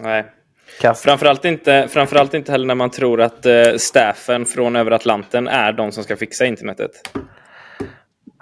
[0.00, 0.24] Nej.
[0.96, 5.72] Framförallt inte, framförallt inte heller när man tror att uh, staffen från över Atlanten är
[5.72, 6.90] de som ska fixa internetet.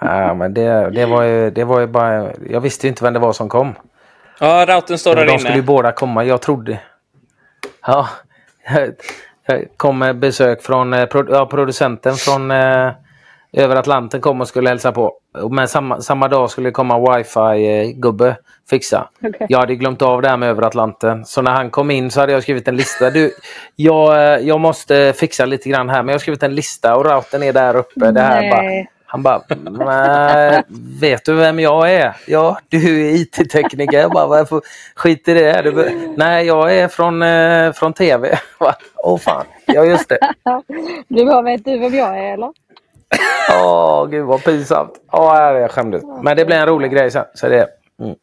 [0.01, 2.31] Ja, men det, det, var ju, det var ju bara...
[2.49, 3.75] Jag visste ju inte vem det var som kom.
[4.39, 5.33] Ja, routern står där inne.
[5.33, 6.23] De skulle ju båda komma.
[6.23, 6.79] Jag trodde...
[7.87, 8.09] Ja.
[9.45, 12.91] Jag kom besök från eh, ja, producenten från eh,
[13.53, 15.13] över Atlanten kom och skulle hälsa på.
[15.51, 18.35] Men samma, samma dag skulle det komma wifi-gubbe
[18.69, 19.09] fixa.
[19.21, 19.47] Okay.
[19.49, 21.25] Jag hade glömt av det här med över Atlanten.
[21.25, 23.09] Så när han kom in så hade jag skrivit en lista.
[23.09, 23.31] Du,
[23.75, 27.05] jag, eh, jag måste fixa lite grann här men jag har skrivit en lista och
[27.05, 28.11] routern är där uppe.
[28.11, 29.41] Det här bara, han bara,
[31.01, 32.15] vet du vem jag är?
[32.27, 33.99] Ja, du är IT-tekniker.
[33.99, 34.61] Jag bara, varför
[34.95, 35.61] skit i det?
[35.61, 38.39] Du, nej, jag är från, eh, från TV.
[38.59, 38.73] Åh
[39.03, 40.19] oh, fan, ja just det.
[41.07, 42.51] Du bara, vet du vem jag är eller?
[43.49, 44.91] Åh, oh, gud vad pinsamt.
[45.11, 46.03] Åh, oh, jag skämdes.
[46.23, 47.25] Men det blir en rolig grej sen.
[47.33, 47.67] Så det,
[47.99, 48.15] mm,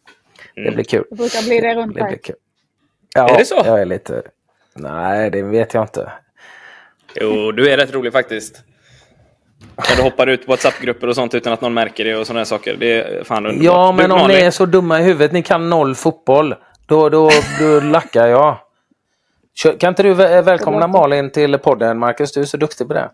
[0.54, 1.04] det blir kul.
[1.10, 2.20] Det brukar bli det runt det dig.
[3.14, 3.62] Ja, är det så?
[3.64, 4.22] Jag är lite...
[4.74, 6.12] Nej, det vet jag inte.
[7.14, 8.62] Jo, du är rätt rolig faktiskt.
[9.88, 12.44] När du hoppar ut på WhatsApp-grupper och sånt utan att någon märker det och sådana
[12.44, 12.77] saker.
[12.80, 13.64] Det är fan underbart.
[13.64, 16.54] Ja, men om ni är så dumma i huvudet, ni kan noll fotboll.
[16.86, 18.56] Då, då, då lackar jag.
[19.78, 22.32] Kan inte du välkomna Malin till podden, Marcus?
[22.32, 23.10] Du är så duktig på det.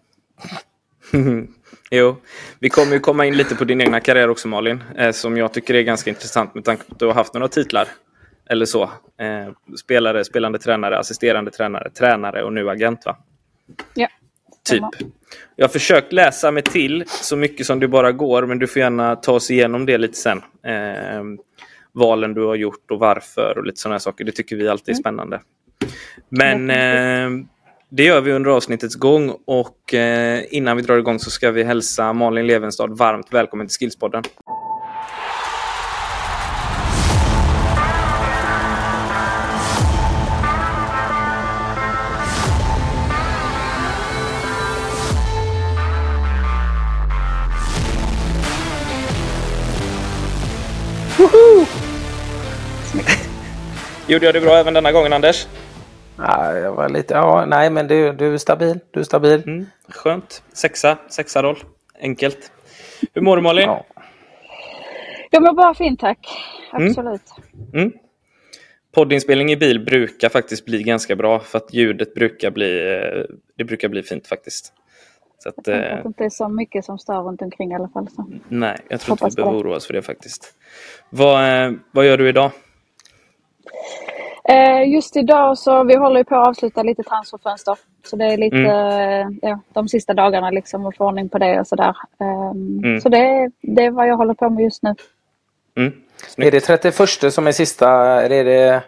[1.90, 2.16] jo,
[2.58, 4.82] vi kommer ju komma in lite på din egna karriär också Malin.
[4.96, 7.48] Eh, som jag tycker är ganska intressant med tanke på att du har haft några
[7.48, 7.88] titlar.
[8.50, 8.82] Eller så.
[9.20, 13.16] Eh, spelare, spelande tränare, assisterande tränare, tränare och nu agent va?
[13.94, 14.08] Ja.
[14.68, 14.84] Typ.
[15.56, 18.80] Jag har försökt läsa mig till så mycket som det bara går, men du får
[18.80, 20.42] gärna ta oss igenom det lite sen.
[20.66, 21.22] Eh,
[21.92, 24.24] valen du har gjort och varför och lite sådana saker.
[24.24, 25.02] Det tycker vi alltid är mm.
[25.02, 25.40] spännande.
[26.28, 27.46] Men eh,
[27.88, 31.64] det gör vi under avsnittets gång och eh, innan vi drar igång så ska vi
[31.64, 34.22] hälsa Malin Levenstad varmt välkommen till Skillspodden.
[54.06, 55.46] Gjorde jag det bra även denna gången Anders?
[56.18, 58.78] Ja, jag var lite, ja, nej men du, du är stabil.
[58.90, 59.42] Du är stabil.
[59.46, 60.42] Mm, skönt.
[60.52, 61.58] Sexa, sexa roll.
[62.00, 62.52] Enkelt.
[63.14, 63.64] Hur mår du Malin?
[63.64, 63.84] Ja.
[65.30, 66.18] Jag mår bara fint tack.
[66.72, 66.88] Mm.
[66.88, 67.22] Absolut.
[67.54, 67.84] Mm.
[67.84, 67.92] Mm.
[68.94, 73.64] Poddinspelning i bil brukar faktiskt bli ganska bra för att ljudet brukar bli, eh, det
[73.64, 74.72] brukar bli fint faktiskt.
[75.38, 77.88] Så att, jag att det inte är så mycket som stör runt omkring i alla
[77.88, 78.08] fall.
[78.16, 78.26] Så.
[78.48, 80.54] Nej, jag tror Hoppas inte vi behöver oroa oss för det faktiskt.
[81.10, 82.50] Vad, eh, vad gör du idag?
[84.48, 87.76] Eh, just idag så vi håller på att avsluta lite transferfönster.
[88.04, 89.38] Så det är lite mm.
[89.42, 91.96] ja, de sista dagarna liksom att få ordning på det och sådär.
[92.18, 93.00] Um, mm.
[93.00, 94.94] Så det, det är vad jag håller på med just nu.
[95.76, 95.92] Mm.
[96.36, 97.90] Är det 31 som är sista?
[98.22, 98.82] Eller är det,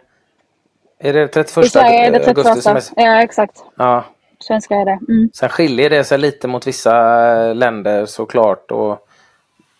[0.99, 2.47] är det 31 I Sverige är det 31.
[2.47, 3.05] augusti som är...
[3.05, 3.65] Ja exakt.
[3.77, 4.05] Ja.
[4.41, 4.99] Svenska är det.
[5.09, 5.31] Mm.
[5.35, 6.93] Sen skiljer det sig lite mot vissa
[7.53, 8.71] länder såklart.
[8.71, 9.09] Och,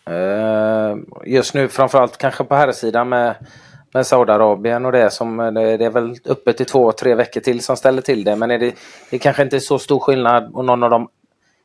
[0.09, 3.35] uh, just nu framförallt kanske på här sidan med
[3.93, 7.77] med Saudiarabien och det som det är väl öppet i två, tre veckor till som
[7.77, 8.35] ställer till det.
[8.35, 8.75] Men är det,
[9.11, 11.09] det kanske inte är så stor skillnad och någon av de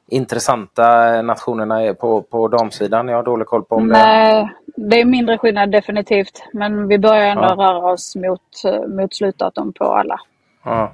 [0.08, 3.08] intressanta nationerna är på, på damsidan.
[3.08, 4.88] Jag har dålig koll på om Nej, det...
[4.88, 6.42] det är mindre skillnad definitivt.
[6.52, 7.54] Men vi börjar ändå ja.
[7.54, 8.40] röra oss mot,
[8.88, 10.20] mot slutdatum på alla.
[10.64, 10.92] Ja.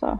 [0.00, 0.18] Så.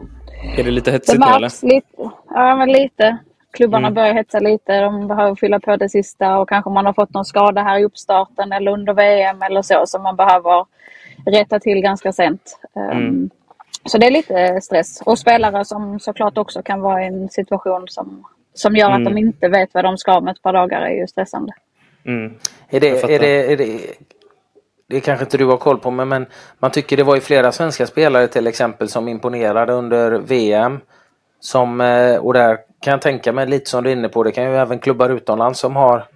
[0.56, 1.66] Är det lite hetsigt nu eller?
[1.66, 3.18] Lite, ja, men lite.
[3.54, 3.94] Klubbarna mm.
[3.94, 4.80] börjar hetsa lite.
[4.80, 7.84] De behöver fylla på det sista och kanske man har fått någon skada här i
[7.84, 10.66] uppstarten eller under VM eller så som man behöver
[11.26, 12.58] rätta till ganska sent.
[12.76, 13.30] Ehm, mm.
[13.84, 15.02] Så det är lite stress.
[15.06, 18.96] Och spelare som såklart också kan vara i en situation som, som gör mm.
[18.96, 19.26] att de mm.
[19.26, 21.52] inte vet vad de ska om ett par dagar är ju stressande.
[22.06, 22.34] Mm.
[22.68, 23.80] Är, det, är, det, är det,
[24.86, 26.26] det kanske inte du har koll på men, men
[26.58, 30.80] man tycker det var ju flera svenska spelare till exempel som imponerade under VM.
[31.40, 34.22] Som, eh, och där kan jag tänka mig lite som du är inne på.
[34.22, 36.06] Det kan ju även klubbar utomlands som har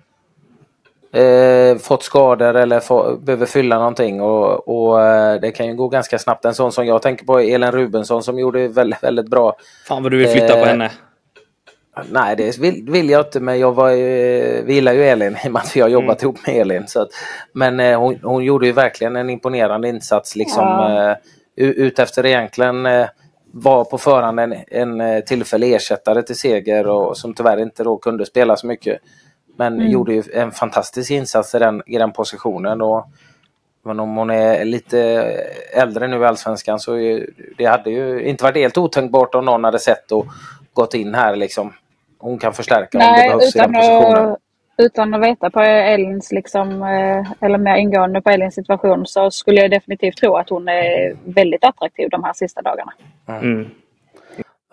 [1.12, 5.89] eh, fått skador eller få, behöver fylla någonting och, och eh, det kan ju gå
[5.89, 6.45] ganska snabbt.
[6.45, 9.56] En sån som jag tänker på är Elin Rubensson som gjorde väldigt, väldigt bra.
[9.87, 10.91] Fan vad du vill flytta eh, på henne.
[12.11, 13.91] Nej, det vill, vill, jag inte, men jag var,
[14.62, 16.35] vi gillar ju Elin i och med att vi har jobbat mm.
[16.35, 16.87] ihop med Elin.
[16.87, 17.09] Så att,
[17.53, 21.11] men eh, hon, hon, gjorde ju verkligen en imponerande insats liksom ja.
[21.11, 21.17] eh,
[21.56, 23.06] ut efter egentligen eh,
[23.53, 27.97] var på förhand en, en eh, tillfällig ersättare till Seger och som tyvärr inte då
[27.97, 28.99] kunde spela så mycket.
[29.56, 29.91] Men mm.
[29.91, 32.83] gjorde ju en fantastisk insats i den, i den positionen.
[32.83, 33.06] Och,
[33.85, 35.00] men om hon är lite
[35.73, 37.21] äldre nu i Allsvenskan så
[37.59, 40.27] det hade ju inte varit helt otänkbart om någon hade sett och
[40.73, 41.73] gått in här liksom.
[42.19, 44.33] Hon kan förstärka Nej, om det behövs i den positionen.
[44.33, 44.39] Att,
[44.79, 49.61] utan att veta på Elins liksom, eh, eller mer ingående på Elins situation så skulle
[49.61, 52.93] jag definitivt tro att hon är väldigt attraktiv de här sista dagarna.
[53.29, 53.67] Mm.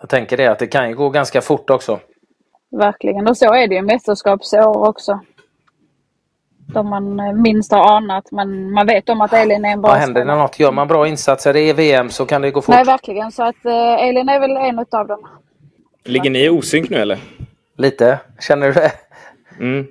[0.00, 2.00] Jag tänker det att det kan ju gå ganska fort också.
[2.70, 3.28] Verkligen.
[3.28, 5.20] Och så är det ju mästerskapsår också.
[6.74, 8.32] De man eh, minst har anat.
[8.32, 10.60] Men man vet om att Elin är en bra Vad händer när något?
[10.60, 12.74] Gör man bra insatser i VM så kan det gå fort.
[12.74, 13.32] Nej, verkligen.
[13.32, 15.28] Så att eh, Elin är väl en av dem.
[16.04, 17.18] Ligger ni i osynk nu eller?
[17.76, 18.18] Lite.
[18.40, 18.92] Känner du det?
[19.60, 19.86] Mm.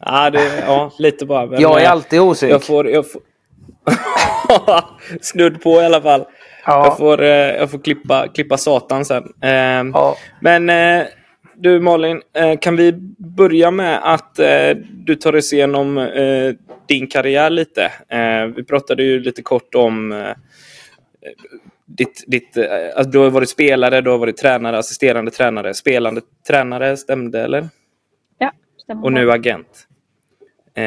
[0.00, 1.46] Ja, det, ja, lite bara.
[1.46, 2.52] Men, Jag är eh, alltid osynk.
[2.52, 2.88] Jag får...
[2.90, 3.22] Jag får...
[5.20, 6.24] Snudd på i alla fall.
[6.66, 6.84] Ja.
[6.86, 9.22] Jag får, eh, jag får klippa, klippa satan sen.
[9.42, 9.50] Eh,
[9.92, 10.16] Ja.
[10.40, 11.06] Men eh,
[11.58, 12.22] du Malin,
[12.60, 14.36] kan vi börja med att
[14.90, 16.08] du tar oss igenom
[16.88, 17.92] din karriär lite?
[18.56, 20.24] Vi pratade ju lite kort om
[21.86, 22.56] ditt, ditt,
[22.96, 27.68] alltså du har varit spelare, du har varit tränare, assisterande tränare, spelande tränare, stämde eller?
[29.02, 29.86] Och nu agent.
[30.74, 30.84] Eh,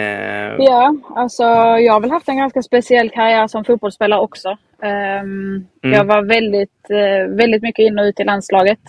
[0.60, 1.44] Ja, alltså
[1.78, 4.58] jag har väl haft en ganska speciell karriär som fotbollsspelare också.
[4.82, 5.98] Ehm, Mm.
[5.98, 8.80] Jag var väldigt, eh, väldigt mycket in och ut i landslaget.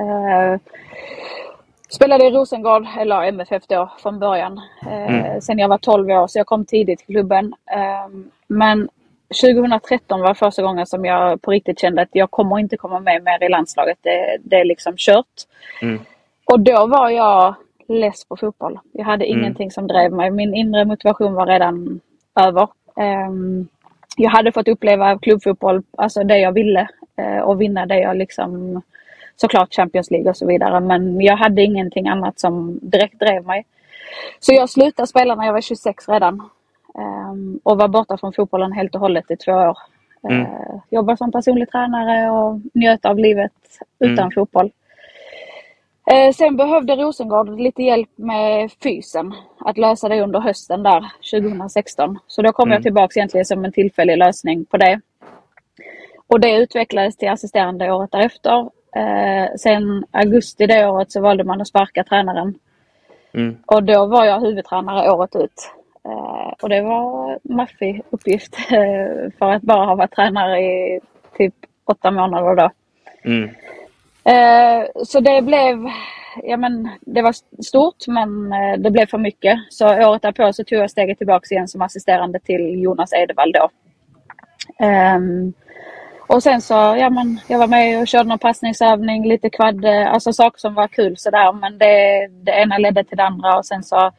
[0.00, 0.60] Eh,
[1.90, 4.60] spelade i Rosengård, eller MFF då, från början.
[4.86, 5.40] Eh, Mm.
[5.40, 7.54] Sen jag var 12 år, så jag kom tidigt till klubben.
[7.70, 8.88] Ehm, men
[9.42, 13.22] 2013 var första gången som jag på riktigt kände att jag kommer inte komma med
[13.24, 13.98] mer i landslaget.
[14.02, 15.26] Det, det är liksom kört.
[15.82, 16.00] Mm.
[16.44, 17.54] Och då var jag
[17.88, 18.78] less på fotboll.
[18.92, 19.38] Jag hade Mm.
[19.38, 20.30] ingenting som drev mig.
[20.30, 22.00] Min inre motivation var redan
[22.40, 22.68] över.
[22.96, 23.68] Ehm,
[24.16, 26.88] jag hade fått uppleva klubbfotboll, alltså det jag ville.
[27.20, 28.82] eh, och vinna det jag liksom,
[29.36, 30.80] såklart Champions League och så vidare.
[30.80, 33.66] Men jag hade ingenting annat som direkt drev mig.
[34.40, 36.42] Så jag slutade spela när jag var 26 redan.
[36.98, 39.78] Ehm, och var borta från fotbollen helt och hållet i två år.
[40.28, 40.40] Mm.
[40.40, 43.52] Uh, jobbade som personlig tränare och njöt av livet
[43.98, 44.30] utan Mm.
[44.30, 44.70] fotboll.
[46.10, 49.34] Eh, sen behövde Rosengård lite hjälp med fysen.
[49.60, 52.18] Att lösa det under hösten där 2016.
[52.26, 52.74] Så då kom Mm.
[52.74, 55.00] jag tillbaka egentligen som en tillfällig lösning på det.
[56.26, 58.70] Och det utvecklades till assisterande året därefter.
[58.96, 62.54] Eh, sen augusti det året så valde man att sparka tränaren.
[63.34, 65.70] mm, Och då var jag huvudtränare året ut.
[66.04, 68.54] Eh, och det var maffig uppgift
[69.38, 71.00] för att bara ha varit tränare i
[71.38, 71.54] typ
[71.84, 72.70] åtta månader då.
[73.24, 73.50] mm,
[74.28, 75.88] Eh, så det blev,
[76.42, 79.58] ja men det var stort men eh, det blev för mycket.
[79.70, 83.70] Så året därpå så tog jag steget tillbaka igen som assisterande till Jonas Edevall då.
[84.84, 85.52] Ehm,
[86.28, 90.12] och sen så, ja men jag var med och körde någon passningsövning, lite kvadd, eh,
[90.12, 91.52] alltså saker som var kul sådär.
[91.52, 94.10] Men det, det ena ledde till det andra och sen så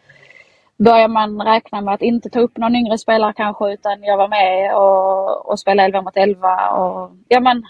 [0.78, 4.28] börjar man räkna med att inte ta upp någon yngre spelare kanske utan jag var
[4.28, 7.64] med och, och spelade 11 mot 11 och ja men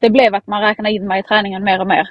[0.00, 2.08] det blev att man räknade in mig i träningen mer och mer.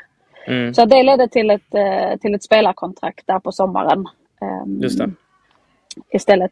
[0.47, 0.73] mm.
[0.73, 4.05] Så det ledde till ett, eh, till ett spelarkontrakt där på sommaren.
[4.41, 4.81] ehm.
[6.11, 6.51] Istället.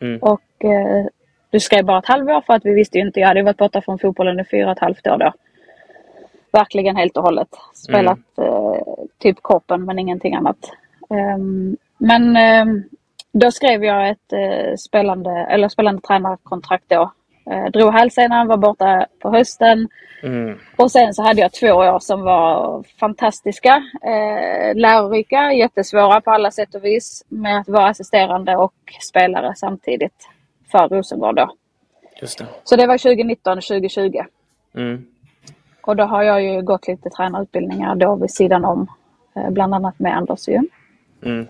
[0.00, 0.18] Mm.
[0.22, 1.06] Och eh,
[1.50, 3.20] du skrev bara ett halvår för att vi visste ju inte.
[3.20, 5.32] Jag hade varit borta från fotbollen i fyra och ett halvt år då.
[6.52, 7.48] Verkligen helt och hållet.
[7.74, 10.72] Spelat eh, typ kroppen men ingenting annat.
[11.10, 12.82] Ehm, men ehm,
[13.32, 14.32] då skrev jag ett
[14.80, 17.12] spelande, eller spelande tränarkontrakt då.
[17.50, 19.88] Eh, drog hälsenan, var borta på hösten.
[20.22, 20.58] Mm.
[20.76, 26.50] Och sen så hade jag två år som var fantastiska, eh, lärorika, jättesvåra på alla
[26.50, 28.74] sätt och vis med att vara assisterande och
[29.08, 30.28] spelare samtidigt
[30.72, 31.50] för Rosengård då.
[32.20, 32.46] Det.
[32.64, 34.24] Så det var 2019-2020.
[34.74, 35.06] Mm.
[35.80, 38.86] Och då har jag ju gått lite tränarutbildningar då vid sidan om,
[39.36, 40.60] eh, bland annat med Anders ju.
[41.22, 41.46] Mm.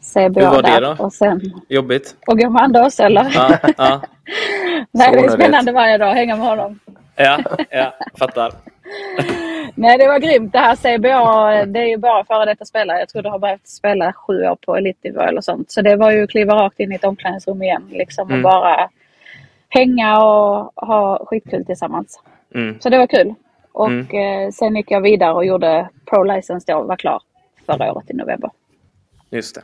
[0.00, 1.04] CBA Hur var det då?
[1.04, 2.16] och sen Jobbigt?
[2.26, 3.32] och Anders eller?
[3.34, 4.00] Ja, ja,
[4.90, 6.78] Nej, det är spännande varje dag att hänga med honom.
[7.16, 7.38] ja,
[7.70, 8.52] ja fattar.
[9.74, 10.52] Nej, det var grymt.
[10.52, 12.98] Det här CBA, det är ju bara före detta spelare.
[12.98, 15.70] Jag tror du har behövt spela sju år på elitnivå eller sånt.
[15.70, 18.44] Så det var ju att kliva rakt in i ett omklädningsrum igen liksom Mm.
[18.44, 18.88] och bara
[19.68, 22.20] hänga och ha skitkul tillsammans.
[22.54, 22.80] Mm.
[22.80, 23.34] Så det var kul.
[23.72, 24.06] Och Mm.
[24.46, 27.22] eh, sen gick jag vidare och gjorde Pro License då, var klar
[27.66, 28.50] förra året i november.
[29.30, 29.62] Just det.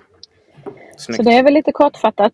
[0.96, 1.25] Så Snyggt.
[1.25, 2.32] det är väl lite kortfattat.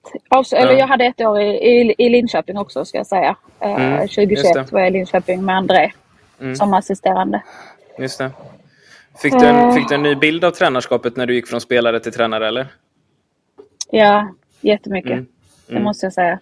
[0.52, 0.78] Eller Ja.
[0.78, 3.36] jag hade ett år i, i, i Linköping också ska jag säga.
[3.60, 4.72] Eh, Mm, just 2021 det.
[4.72, 5.90] var jag i Linköping med André
[6.40, 6.56] Mm.
[6.56, 7.42] som assisterande.
[7.98, 8.30] Just det.
[9.22, 9.74] Fick du, en, Eh.
[9.74, 12.66] fick du en ny bild av tränarskapet när du gick från spelare till tränare eller?
[13.90, 14.28] Ja,
[14.60, 15.10] jättemycket.
[15.12, 15.26] Mm.
[15.66, 15.84] Det Mm.
[15.84, 16.38] måste jag säga.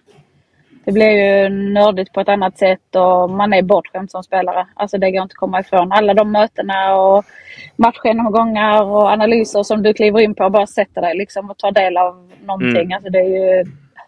[0.87, 4.67] Det blir ju nördigt på ett annat sätt och man är bortskämd som spelare.
[4.73, 5.91] Alltså det går inte att komma ifrån.
[5.91, 7.25] Alla de mötena och
[7.75, 11.71] matchgenomgångar och analyser som du kliver in på och bara sätter dig liksom och tar
[11.71, 12.85] del av någonting.
[12.85, 12.91] Mm.
[12.91, 13.65] Alltså det är ju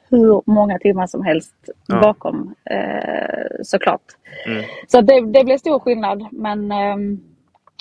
[0.09, 1.55] hur många timmar som helst
[1.87, 1.99] Ja.
[2.01, 4.05] bakom eh, såklart.
[4.45, 4.63] Mm.
[4.87, 7.19] Så det, det blev stor skillnad men ehm,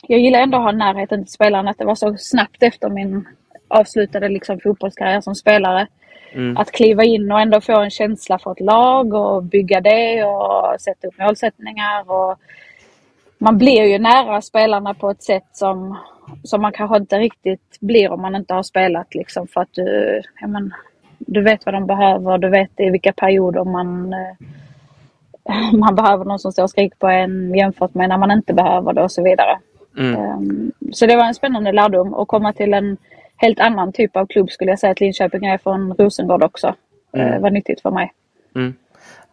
[0.08, 1.68] jag gillar ändå att ha närheten till spelaren.
[1.68, 3.28] Att det var så snabbt efter min
[3.68, 5.86] avslutade liksom fotbollskarriär som spelare.
[6.32, 6.56] Mm.
[6.56, 10.80] Att kliva in och ändå få en känsla för ett lag och bygga det och
[10.80, 12.10] sätta upp målsättningar.
[12.10, 12.38] Och
[13.38, 15.98] man blir ju nära spelarna på ett sätt som,
[16.44, 19.14] som man kanske inte riktigt blir om man inte har spelat.
[19.14, 20.74] Liksom, för att du, men,
[21.18, 26.38] du vet vad de behöver, du vet i vilka perioder man, eh, man behöver någon
[26.38, 29.22] som står och skriker på en jämfört med när man inte behöver det och så
[29.22, 29.58] vidare.
[29.98, 30.20] Mm.
[30.20, 32.96] Um, så det var en spännande lärdom att komma till en
[33.38, 36.74] helt annan typ av klubb skulle jag säga att Linköping är från Rosengård också.
[37.14, 37.30] Mm.
[37.32, 38.12] Det var nyttigt för mig.
[38.56, 38.74] Mm.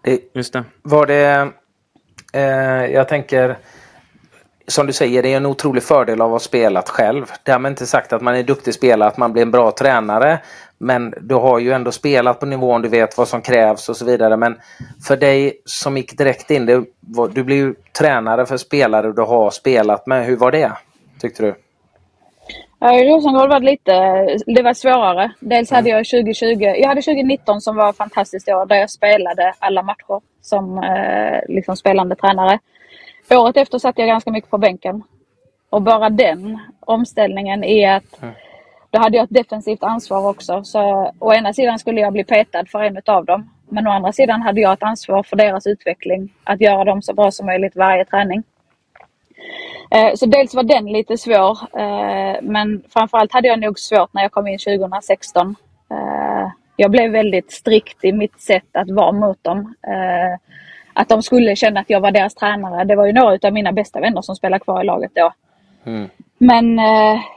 [0.01, 0.63] Det, Just det.
[0.81, 1.51] var det...
[2.33, 3.57] Eh, jag tänker...
[4.67, 7.25] Som du säger, det är en otrolig fördel av att ha spelat själv.
[7.43, 10.39] Därmed inte sagt att man är duktig spelare, att man blir en bra tränare.
[10.77, 14.05] Men du har ju ändå spelat på nivån, du vet vad som krävs och så
[14.05, 14.37] vidare.
[14.37, 14.57] Men
[15.07, 16.85] för dig som gick direkt in, det,
[17.31, 20.25] du blev ju tränare för spelare du har spelat med.
[20.25, 20.71] Hur var det?
[21.19, 21.55] Tyckte du?
[22.85, 23.93] Ja, I Rosengård var det lite
[24.45, 25.31] det var svårare.
[25.39, 29.83] Dels hade jag 2020, jag hade 2019 som var fantastiskt år där jag spelade alla
[29.83, 32.59] matcher som eh, liksom spelande tränare.
[33.29, 35.03] Året efter satt jag ganska mycket på bänken.
[35.69, 38.21] Och bara den omställningen är att
[38.89, 40.63] då hade jag ett defensivt ansvar också.
[40.63, 43.49] Så å ena sidan skulle jag bli petad för en av dem.
[43.69, 46.33] Men å andra sidan hade jag ett ansvar för deras utveckling.
[46.43, 48.43] Att göra dem så bra som möjligt varje träning.
[49.91, 51.57] Eh, Så dels var den lite svår.
[51.79, 55.55] eh, Men framförallt hade jag nog svårt när jag kom in 2016.
[55.91, 59.75] Eh, Jag blev väldigt strikt i mitt sätt att vara mot dem.
[60.93, 62.83] Att de skulle känna att jag var deras tränare.
[62.83, 65.33] Det var ju några av mina bästa vänner som spelade kvar i laget då.
[65.85, 66.09] Mm.
[66.37, 66.79] Men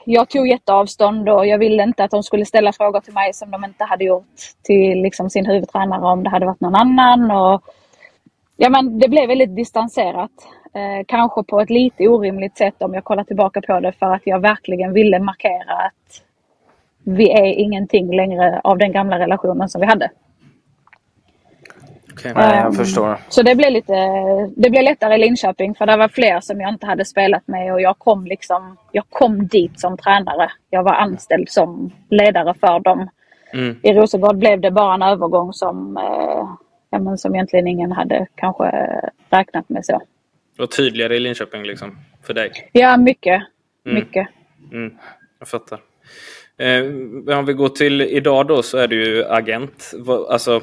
[0.04, 3.50] jag tog jätteavstånd och jag ville inte att de skulle ställa frågor till mig som
[3.50, 7.30] de inte hade gjort till liksom, sin huvudtränare om det hade varit någon annan.
[7.30, 7.62] Och,
[8.58, 10.32] ja, men det blev väldigt distanserat.
[10.74, 14.22] Eh, kanske på ett lite orimligt sätt om jag kollar tillbaka på det för att
[14.24, 16.22] jag verkligen ville markera att
[17.04, 20.10] vi är ingenting längre av den gamla relationen som vi hade.
[22.12, 22.32] Okej.
[22.36, 23.18] Nej, jag Ehm, förstår.
[23.28, 23.94] Så det blev, lite,
[24.56, 27.72] det blev lättare i Linköping för det var fler som jag inte hade spelat med
[27.72, 30.50] och jag kom, liksom, jag kom dit som tränare.
[30.70, 33.08] Jag var anställd som ledare för dem.
[33.54, 33.76] Mm.
[33.82, 36.48] I Rosengård blev det bara en övergång som, eh,
[36.90, 38.70] ja, men som egentligen ingen hade kanske
[39.30, 40.02] räknat med så.
[40.58, 42.52] Och tydligare i Linköping liksom, för dig.
[42.72, 43.42] Ja, mycket.
[43.86, 43.94] Mm.
[43.94, 44.28] Mycket.
[44.72, 44.94] Mm,
[45.38, 45.80] jag fattar.
[46.58, 46.82] Eh,
[47.38, 49.92] om vi går till idag då så är du ju agent.
[50.30, 50.62] Alltså,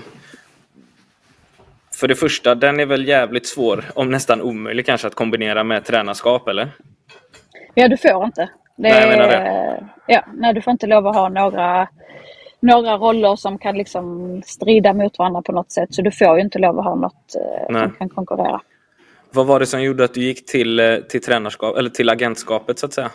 [1.94, 5.86] för det första, den är väl jävligt svår, om nästan omöjlig kanske, att kombinera med
[5.86, 6.70] tränarskap, eller?
[7.74, 8.50] Ja, du får inte.
[8.76, 9.88] Det, Nej, jag menar det.
[10.08, 11.88] Ja, nej, du får inte lov att ha några,
[12.66, 15.94] några roller som kan liksom strida mot varandra på något sätt.
[15.94, 17.82] Så du får ju inte lov att ha något eh, Nej.
[17.82, 18.62] som kan konkurrera.
[19.32, 22.80] Vad var det som gjorde att du gick till, eh, till tränarskap, eller till agentskapet
[22.80, 23.12] så att säga?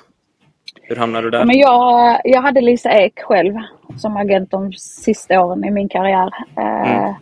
[0.83, 1.39] Hur hamnade du där?
[1.39, 3.55] Ja, men jag, jag hade Lisa Ek själv
[3.99, 6.31] som agent de sista åren i min karriär.
[6.59, 7.15] Eh, Mm.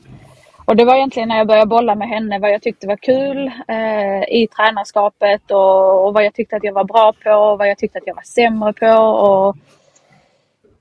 [0.69, 3.47] Och det var egentligen när jag började bolla med henne vad jag tyckte var kul
[3.69, 7.69] eh, i tränarskapet och, och vad jag tyckte att jag var bra på och vad
[7.69, 9.01] jag tyckte att jag var sämre på.
[9.03, 9.57] Och,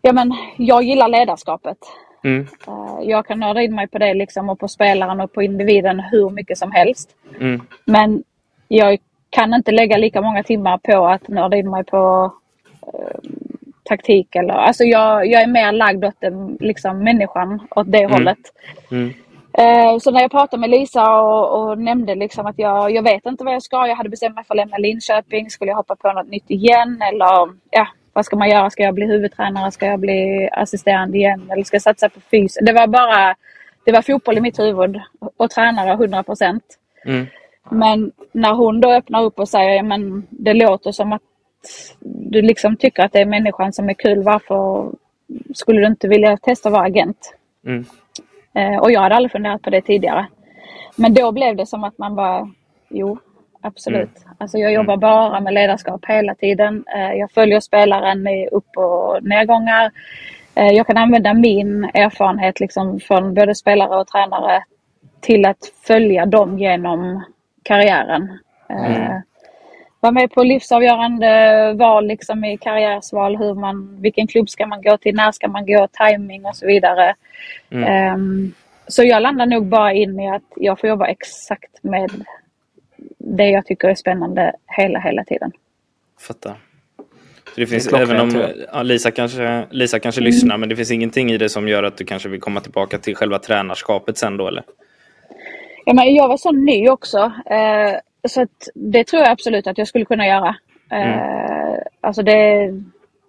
[0.02, 1.78] ja, men, jag gillar ledarskapet.
[2.24, 5.42] Mm, Eh, jag kan nörda in mig på det liksom, och på spelaren och på
[5.42, 7.16] individen hur mycket som helst.
[7.40, 8.24] mm, Men
[8.68, 8.98] jag
[9.30, 12.32] kan inte lägga lika många timmar på att nörda in mig på
[12.82, 13.20] eh,
[13.84, 14.36] taktik.
[14.36, 18.40] Eller, alltså jag, jag är mer lagd åt den, liksom, människan, åt det hållet.
[18.92, 19.14] mm,
[19.60, 23.26] Eh, så när jag pratade med Lisa och, och nämnde liksom att jag, jag vet
[23.26, 23.88] inte vad jag ska.
[23.88, 25.50] Jag hade bestämt mig för att lämna Linköping.
[25.50, 27.02] Skulle jag hoppa på något nytt igen?
[27.02, 27.88] Eller ja,
[28.18, 28.70] vad ska man göra?
[28.70, 29.72] Ska jag bli huvudtränare?
[29.72, 31.50] Ska jag bli assisterande igen?
[31.52, 32.58] Eller ska jag satsa på fys?
[32.62, 33.36] Det var bara
[33.86, 35.02] det var fotboll i mitt huvud
[35.38, 36.64] och tränare 100 procent.
[37.06, 37.26] mm,
[37.72, 41.22] Men när hon då öppnar upp och säger men det låter som att
[42.04, 44.24] du liksom tycker att det är människan som är kul.
[44.24, 44.92] Varför
[45.54, 47.36] skulle du inte vilja testa att vara agent?
[47.66, 47.86] mm.
[48.54, 50.28] Eh, och jag hade aldrig funderat på det tidigare.
[50.96, 52.50] Men då blev det som att man bara,
[52.90, 53.18] jo,
[53.62, 54.26] absolut.
[54.38, 56.86] Alltså jag jobbar bara med ledarskap hela tiden.
[56.96, 59.92] Eh, jag följer spelaren i upp och nedgångar.
[60.56, 64.64] Eh, jag kan använda min erfarenhet liksom från både spelare och tränare
[65.20, 67.24] till att följa dem genom
[67.64, 68.40] karriären.
[68.70, 69.18] Eh,
[70.00, 73.38] Vara med på livsavgörande val liksom i karriärsval.
[73.38, 75.16] Hur man, vilken klubb ska man gå till?
[75.16, 75.88] När ska man gå?
[75.88, 77.16] Timing och så vidare.
[77.72, 78.54] Ehm,
[78.88, 82.12] så jag landar nog bara in i att jag får jobba exakt med
[83.36, 85.52] det jag tycker är spännande hela, hela tiden.
[86.28, 86.56] Fattar.
[87.46, 88.44] Så det finns, Det även om
[88.74, 90.26] ja, Lisa kanske, Lisa kanske Mm.
[90.26, 92.98] lyssnar, men det finns ingenting i det som gör att du kanske vill komma tillbaka
[92.98, 94.64] till själva tränarskapet sen då, eller?
[95.86, 97.18] Ja, men jag var så ny också.
[97.46, 100.56] Eh, så att det tror jag absolut att jag skulle kunna göra.
[100.92, 102.70] Eh, Alltså det,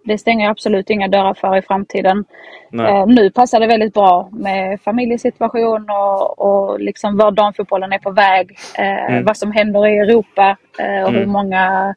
[0.03, 2.25] det stänger absolut inga dörrar för i framtiden.
[2.73, 8.11] Eh, nu passar det väldigt bra med familjesituation och, och liksom var damfotbollen är på
[8.11, 8.57] väg.
[8.77, 9.25] Eh, mm.
[9.25, 11.15] Vad som händer i Europa eh, och mm.
[11.15, 11.95] hur många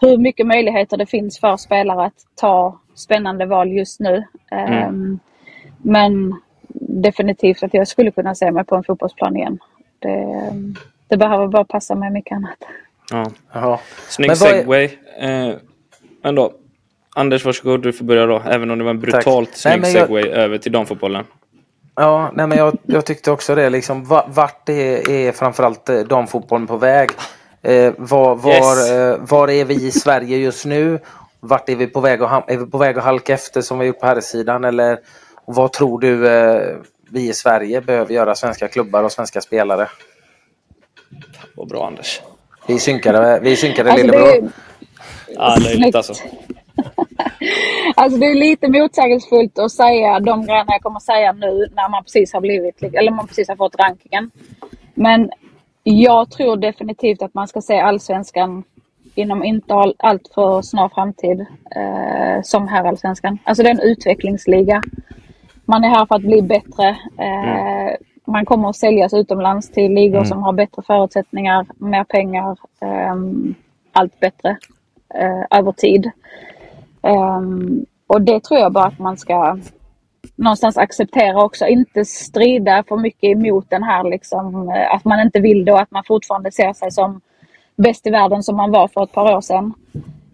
[0.00, 4.24] hur mycket möjligheter det finns för spelare att ta spännande val just nu.
[4.50, 4.72] Mm.
[4.72, 5.18] Ehm,
[5.82, 6.40] men
[6.80, 9.58] definitivt att jag skulle kunna se mig på en fotbollsplan igen.
[9.98, 10.52] Det,
[11.08, 12.58] det behöver bara passa med mycket annat.
[13.10, 13.30] Ja.
[13.52, 13.78] Jaha.
[14.08, 14.90] Snygg men segway.
[15.18, 15.48] Är...
[15.48, 15.54] Eh,
[16.22, 16.52] ändå.
[17.18, 17.82] Anders, varsågod.
[17.82, 18.42] Du får börja då.
[18.46, 19.58] Även om det var en brutalt Tack.
[19.58, 20.38] snygg nej, segway jag...
[20.38, 21.24] över till damfotbollen.
[21.94, 23.70] Ja, nej, men jag, jag tyckte också det.
[23.70, 27.10] Liksom, vart är, är framförallt eh, damfotbollen på väg?
[27.62, 28.90] Eh, var, var, yes.
[28.90, 30.98] eh, var är vi i Sverige just nu?
[31.40, 33.86] Vart är vi på väg att, är vi på väg att halka efter som vi
[33.86, 34.98] gjort på här sidan Eller
[35.44, 36.76] vad tror du eh,
[37.10, 39.88] vi i Sverige behöver göra, svenska klubbar och svenska spelare?
[41.54, 42.20] Vad bra Anders.
[42.66, 44.40] Vi synkade, vi synkade alltså, lillebror.
[44.40, 44.50] Det...
[45.34, 46.14] Ja, löjligt alltså.
[47.94, 52.02] alltså det är lite motsägelsefullt att säga de grejerna jag kommer säga nu när man
[52.02, 54.30] precis har blivit, eller man precis har fått rankingen.
[54.94, 55.30] Men
[55.82, 58.64] jag tror definitivt att man ska se allsvenskan
[59.14, 61.40] inom inte all, allt för snar framtid
[61.76, 63.38] eh, som herrallsvenskan.
[63.44, 64.82] Alltså det är en utvecklingsliga.
[65.64, 66.88] Man är här för att bli bättre.
[67.18, 67.96] Eh, mm.
[68.24, 70.26] Man kommer att säljas utomlands till ligor mm.
[70.26, 73.16] som har bättre förutsättningar, mer pengar, eh,
[73.92, 74.56] allt bättre
[75.14, 76.10] eh, över tid.
[77.06, 79.58] Um, och det tror jag bara att man ska
[80.36, 81.66] någonstans acceptera också.
[81.66, 85.80] Inte strida för mycket emot den här liksom, eh, att man inte vill det och
[85.80, 87.20] att man fortfarande ser sig som
[87.76, 89.74] bäst i världen som man var för ett par år sedan.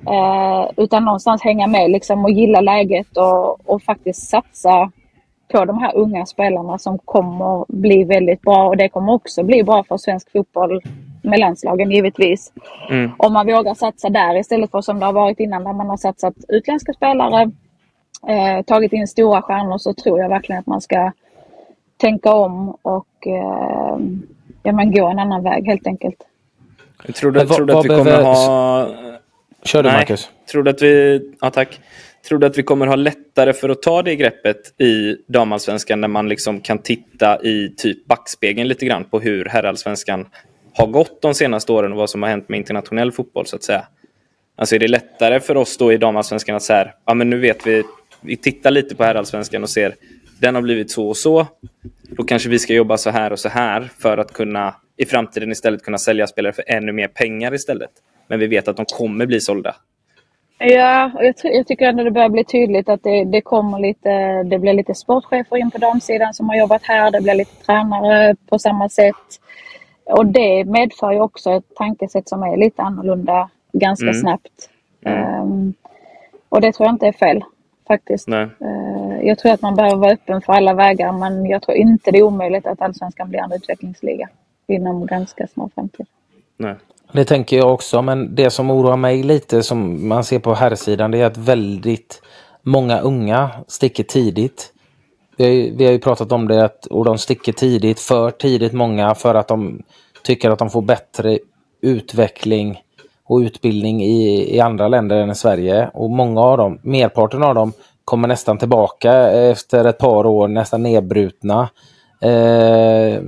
[0.07, 4.91] Eh, utan någonstans hänga med liksom och gilla läget och, och faktiskt satsa
[5.52, 9.62] på de här unga spelarna som kommer bli väldigt bra och det kommer också bli
[9.62, 10.81] bra för svensk fotboll
[11.23, 12.52] med landslagen givetvis.
[12.91, 13.11] Mm.
[13.19, 15.97] Om man vågar satsa där istället för som det har varit innan där man har
[15.97, 17.50] satsat utländska spelare,
[18.29, 21.12] eh, tagit in stora stjärnor så tror jag verkligen att man ska
[21.97, 23.99] tänka om och eh,
[24.62, 26.17] ja, men gå en annan väg helt enkelt.
[27.14, 28.88] Tror du, tror du att vi kommer ha...
[29.64, 29.99] Kör du Nej.
[29.99, 30.31] Marcus.
[30.50, 31.21] Tror du att vi...
[31.41, 31.81] Ja, tack.
[32.29, 36.09] Tror du att vi kommer ha lättare för att ta det greppet i damallsvenskan när
[36.09, 40.27] man liksom kan titta i typ backspegeln lite grann på hur herrallsvenskan
[40.74, 43.62] har gått de senaste åren och vad som har hänt med internationell fotboll så att
[43.62, 43.87] säga?
[44.56, 47.66] Alltså är det lättare för oss då i damallsvenskan att säga, ja men nu vet
[47.66, 47.82] vi,
[48.20, 49.94] vi tittar lite på herrallsvenskan och ser
[50.40, 51.46] den har blivit så och så.
[52.02, 55.52] Då kanske vi ska jobba så här och så här för att kunna i framtiden
[55.52, 57.90] istället kunna sälja spelare för ännu mer pengar istället.
[58.28, 59.74] Men vi vet att de kommer bli sålda.
[60.58, 64.42] Ja, och jag, jag tycker ändå det börjar bli tydligt att det, det kommer lite,
[64.42, 67.11] det blir lite sportchefer in på damsidan som har jobbat här.
[67.11, 69.40] Det blir lite tränare på samma sätt.
[70.05, 74.21] Och det medför ju också ett tankesätt som är lite annorlunda ganska mm.
[74.21, 74.71] snabbt.
[75.05, 75.41] Mm.
[75.43, 75.75] Um,
[76.49, 77.45] och det tror jag inte är fel
[77.88, 78.29] faktiskt.
[78.29, 78.47] Uh,
[79.23, 82.19] jag tror att man behöver vara öppen för alla vägar men jag tror inte det
[82.19, 84.29] är omöjligt att Allsvenskan blir en utvecklingsliga
[84.67, 86.07] inom ganska snar framtid.
[86.57, 86.75] Nej.
[87.12, 91.11] Det tänker jag också, men det som oroar mig lite som man ser på herrsidan
[91.11, 92.23] det är att väldigt
[92.62, 94.71] många unga sticker tidigt.
[95.37, 98.31] Vi har ju, vi har ju pratat om det att, och de sticker tidigt, för
[98.31, 99.83] tidigt många för att de
[100.23, 101.38] tycker att de får bättre
[101.81, 102.81] utveckling
[103.25, 105.90] och utbildning i, i andra länder än i Sverige.
[105.95, 107.73] Och många av dem, merparten av dem,
[108.05, 111.68] kommer nästan tillbaka efter ett par år nästan nedbrutna.
[112.21, 113.23] Eh,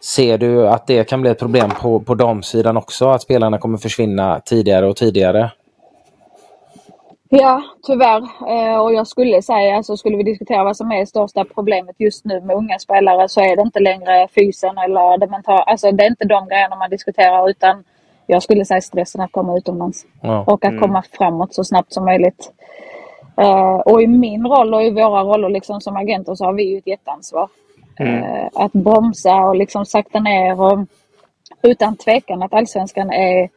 [0.00, 3.08] Ser du att det kan bli ett problem på, på damsidan också?
[3.08, 5.50] Att spelarna kommer försvinna tidigare och tidigare?
[7.28, 8.22] Ja, tyvärr.
[8.48, 12.24] Eh, och jag skulle säga, alltså skulle vi diskutera vad som är största problemet just
[12.24, 15.62] nu med unga spelare så är det inte längre fysen eller det mentala.
[15.62, 17.84] Alltså det är inte de grejerna man diskuterar utan
[18.26, 20.06] jag skulle säga stressen att komma utomlands.
[20.22, 20.44] Ja.
[20.46, 20.80] Och att mm.
[20.80, 22.52] komma framåt så snabbt som möjligt.
[23.40, 26.62] Uh, och i min roll och i våra roller liksom som agenter så har vi
[26.62, 27.48] ju ett jätteansvar.
[27.98, 28.14] Mm.
[28.14, 30.78] Uh, att bromsa och liksom sakta ner och
[31.62, 33.48] utan tvekan att allsvenskan är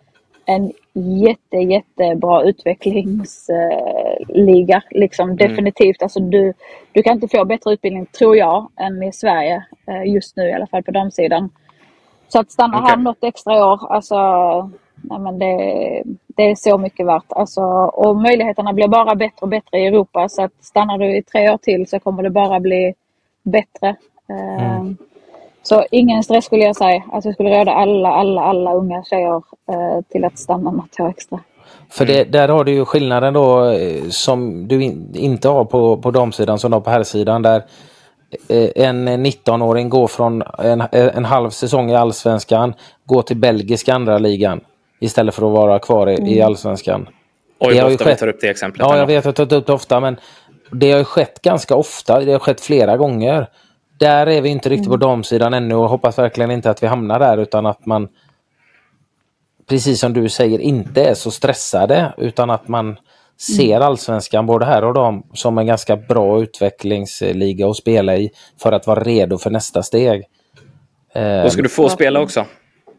[0.55, 4.83] en jätte, jättebra utvecklingsliga.
[4.91, 5.37] Liksom mm.
[5.37, 6.03] definitivt.
[6.03, 6.53] Alltså du,
[6.91, 9.65] du kan inte få bättre utbildning, tror jag, än i Sverige.
[10.05, 11.49] just nu i alla fall på damsidan.
[12.27, 12.89] Så att stanna okay.
[12.89, 14.15] här något extra år, alltså,
[14.95, 17.25] nej men det, det är så mycket värt.
[17.29, 17.61] Alltså,
[17.93, 20.29] och möjligheterna blir bara bättre och bättre i Europa.
[20.29, 22.93] Så att stannar du i tre år till så kommer det bara bli
[23.43, 23.95] bättre.
[24.29, 24.97] Mm.
[25.63, 27.03] Så ingen stress skulle jag säga.
[27.13, 31.09] Alltså jag skulle råda alla, alla, alla unga tjejer uh, till att stanna något år
[31.09, 31.39] extra.
[31.89, 35.97] För det, där har du ju skillnaden då eh, som du in, inte har på,
[35.97, 37.41] på damsidan som du har på herrsidan.
[37.41, 37.63] Där
[38.49, 42.73] Eh, en 19-åring går från en, en halv säsong i allsvenskan,
[43.05, 44.61] går till belgiska andra ligan
[44.99, 46.27] istället för att vara kvar i, mm.
[46.27, 47.09] i allsvenskan.
[47.59, 48.87] Oj, Det har vad ju ofta vi skett- tar upp det exemplet.
[48.87, 50.19] Ja, jag vet att jag har tagit upp det ofta, men
[50.71, 52.19] det har ju skett ganska ofta.
[52.19, 53.47] Det har skett flera gånger.
[54.01, 57.19] Där är vi inte riktigt på damsidan ännu och hoppas verkligen inte att vi hamnar
[57.19, 58.07] där utan att man
[59.69, 62.97] precis som du säger inte är så stressade utan att man
[63.39, 68.29] ser allsvenskan både här och dam som en ganska bra utvecklingsliga att spela i
[68.61, 70.23] för att vara redo för nästa steg.
[71.13, 72.45] Eh, Då ska du få spela också.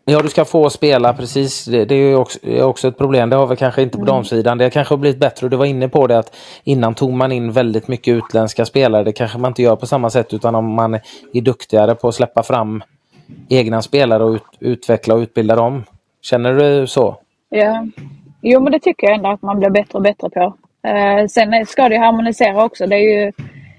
[0.04, 1.64] Ja, du ska få spela precis.
[1.64, 3.30] Det, det är ju också, är också ett problem.
[3.30, 4.58] Det har vi kanske inte på damsidan.
[4.58, 5.48] Det har kanske blivit bättre.
[5.48, 9.04] Du var inne på det att innan tog man in väldigt mycket utländska spelare.
[9.04, 10.94] Det kanske man inte gör på samma sätt utan om man
[11.32, 12.82] är duktigare på att släppa fram
[13.48, 15.84] egna spelare och ut, utveckla och utbilda dem.
[16.22, 17.16] Känner du så?
[17.48, 17.86] Ja.
[18.42, 20.54] Jo, men det tycker jag ändå att man blir bättre och bättre på.
[20.88, 22.86] Eh, sen ska det ju harmonisera också.
[22.86, 23.32] Det är ju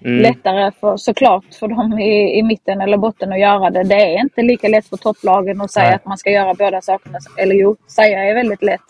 [0.03, 3.83] lättare för, såklart för dem i, i mitten eller botten att göra det.
[3.83, 5.95] Det är inte lika lätt för topplagen att säga Nej.
[5.95, 7.17] att man ska göra båda sakerna.
[7.37, 8.81] Eller jo, säga är väldigt lätt.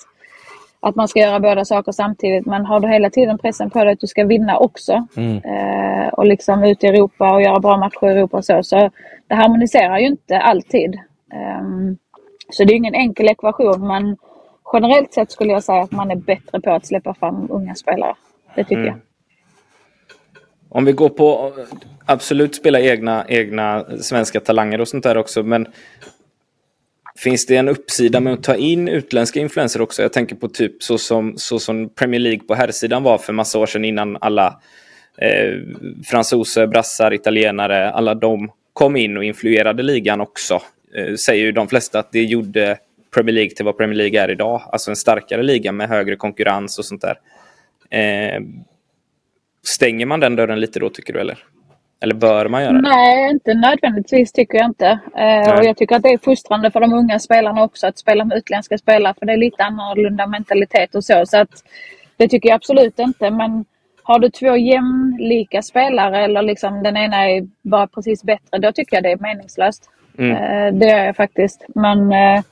[0.79, 2.45] Att man ska göra båda saker samtidigt.
[2.45, 5.07] Men har du hela tiden pressen på dig att du ska vinna också
[5.43, 8.63] eh, och liksom ut i Europa och göra bra matcher i Europa och så.
[8.63, 8.89] Så
[9.27, 10.99] det harmoniserar ju inte alltid.
[11.33, 11.97] Ehm,
[12.49, 14.17] så det är ingen enkel ekvation men
[14.73, 18.15] generellt sett skulle jag säga att man är bättre på att släppa fram unga spelare.
[18.55, 18.95] Det tycker jag.
[20.73, 21.53] Om vi går på
[22.05, 25.43] absolut spela egna, egna svenska talanger och sånt där också.
[25.43, 25.67] Men
[27.15, 30.01] finns det en uppsida med att ta in utländska influenser också?
[30.01, 33.59] Jag tänker på typ så som, så som Premier League på herrsidan var för massa
[33.59, 34.59] år sedan innan alla
[35.17, 35.59] eh,
[36.05, 40.61] fransoser, brassar, italienare, alla de kom in och influerade ligan också.
[40.95, 42.77] Eh, säger ju de flesta att det gjorde
[43.13, 44.61] Premier League till vad Premier League är idag.
[44.71, 47.19] Alltså en starkare liga med högre konkurrens och sånt där.
[47.99, 48.41] Eh,
[49.63, 51.37] stänger man den dörren lite då tycker du eller?
[52.01, 52.81] Eller bör man göra det?
[52.81, 54.99] Nej, inte nödvändigtvis tycker jag inte.
[55.17, 58.25] Eh, och jag tycker att det är fostrande för de unga spelarna också att spela
[58.25, 61.25] med utländska spelare för det är lite annorlunda mentalitet och så.
[61.25, 61.63] Så att
[62.17, 63.31] det tycker jag absolut inte.
[63.31, 63.65] Men
[64.03, 68.95] har du två jämlika spelare eller liksom den ena är bara precis bättre, då tycker
[68.95, 69.89] jag det är meningslöst.
[70.17, 71.65] Eh, det gör jag faktiskt.
[71.75, 72.43] Men eh,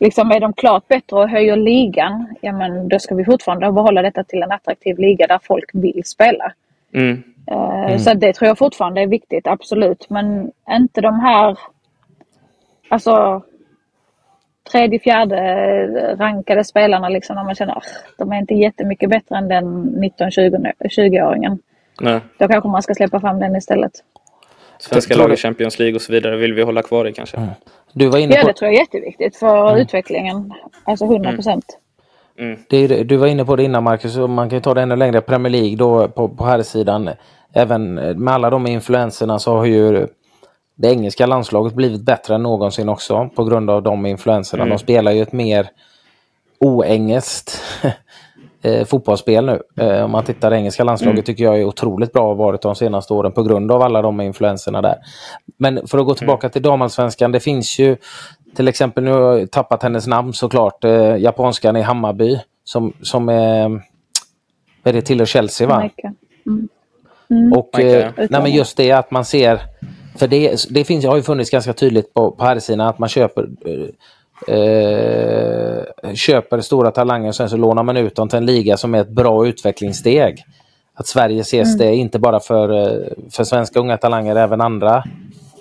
[0.00, 4.02] liksom är de klart bättre och höjer ligan, ja men då ska vi fortfarande behålla
[4.02, 6.52] detta till en attraktiv liga där folk vill spela.
[6.94, 7.22] Mm.
[7.46, 10.10] Eh, Så det tror jag fortfarande är viktigt, absolut.
[10.10, 11.58] Men inte de här
[12.88, 13.42] alltså
[14.72, 19.48] tredje, fjärde rankade spelarna liksom när man känner att de är inte jättemycket bättre än
[19.48, 21.58] den 19-20-åringen.
[22.00, 22.20] Nej.
[22.38, 23.92] Då kanske man ska släppa fram den istället.
[24.78, 27.48] Svenska lag i Champions League och så vidare vill vi hålla kvar i kanske.
[27.92, 30.52] Du var inne Ja, på, det tror jag är jätteviktigt för utvecklingen.
[30.84, 31.64] Alltså 100 procent.
[32.70, 34.74] det är, det- du var inne på det innan Marcus, och man kan ju ta
[34.74, 35.20] det ännu längre.
[35.20, 37.10] Premier League då på, på här sidan.
[37.52, 40.06] Även med alla de influenserna så har ju
[40.76, 44.64] det engelska landslaget blivit bättre än någonsin också på grund av de influenserna.
[44.66, 45.68] De spelar ju ett mer
[46.60, 47.62] oengelskt
[48.64, 49.62] eh, fotbollsspel nu.
[49.76, 52.62] Eh, om man tittar det engelska landslaget tycker jag är otroligt bra och har varit
[52.62, 54.96] de senaste åren på grund av alla de influenserna där.
[55.58, 57.96] Men för att gå tillbaka till damallsvenskan, det finns ju
[58.54, 63.28] till exempel, nu har jag tappat hennes namn såklart, eh, japanskan i Hammarby som, som
[63.28, 63.80] är, vad
[64.84, 65.82] är det, tillhör Chelsea va?
[65.82, 66.12] Mycket.
[67.56, 69.60] Och Mike, eh, nej, men just det att man ser,
[70.16, 73.08] för det, det finns, har ju funnits ganska tydligt på, på här sidan att man
[73.08, 73.88] köper eh,
[74.48, 78.94] eh, köper stora talanger och sen så lånar man ut dem till en liga som
[78.94, 80.44] är ett bra utvecklingssteg.
[80.94, 85.04] Att Sverige ses det inte bara för, eh, för svenska unga talanger, även andra.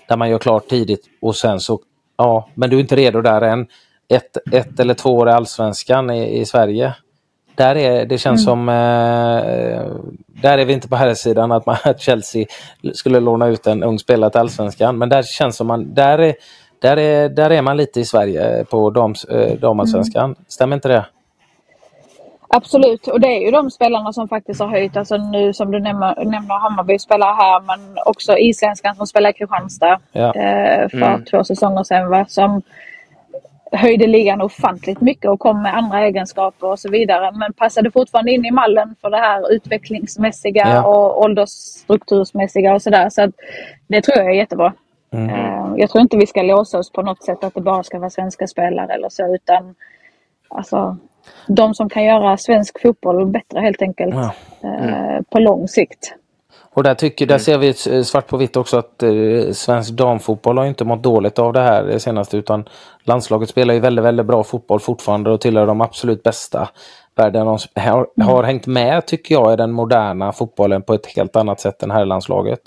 [0.07, 1.79] Där man gör klart tidigt och sen så,
[2.17, 3.67] ja, men du är inte redo där än.
[4.09, 6.93] Ett, ett eller två år i allsvenskan i, i Sverige.
[7.55, 9.85] Där är, det känns som, eh,
[10.41, 12.45] där är vi inte på här sidan att, man, att Chelsea
[12.93, 14.97] skulle låna ut en ung spelare till allsvenskan.
[14.97, 16.35] Men där känns som man, där är,
[16.83, 20.35] där är, där är man lite i Sverige på dams, eh, damallsvenskan.
[20.47, 21.05] Stämmer inte det?
[22.47, 24.97] Absolut, och det är ju de spelarna som faktiskt har höjt.
[24.97, 29.33] Alltså nu som du nämner, nämner Hammarby spelar här men också Isländskan som spelar i
[29.33, 30.35] Kristianstad Ja.
[30.35, 32.09] eh, för två säsonger sedan.
[32.09, 32.25] Va?
[32.27, 32.61] Som
[33.71, 37.31] höjde ligan ofantligt mycket och kom med andra egenskaper och så vidare.
[37.31, 40.83] Men passade fortfarande in i mallen för det här utvecklingsmässiga Ja.
[40.87, 43.09] och åldersstruktursmässiga och sådär.
[43.09, 43.31] Så att
[43.87, 44.73] det tror jag är jättebra.
[45.13, 47.99] Eh, Jag tror inte vi ska låsa oss på något sätt att det bara ska
[47.99, 49.75] vara svenska spelare eller så utan
[50.49, 50.97] alltså
[51.47, 54.33] de som kan göra svensk fotboll bättre helt enkelt Ja.
[54.69, 56.15] eh, på lång sikt.
[56.75, 60.57] Och där, tycker, där ser vi eh, svart på vitt också att eh, svensk damfotboll
[60.57, 62.65] har inte mått dåligt av det här det senaste utan
[63.03, 66.69] landslaget spelar ju väldigt, väldigt bra fotboll fortfarande och tillhör de absolut bästa.
[67.15, 71.35] Världen de har, har hängt med tycker jag i den moderna fotbollen på ett helt
[71.35, 72.61] annat sätt än herrlandslaget.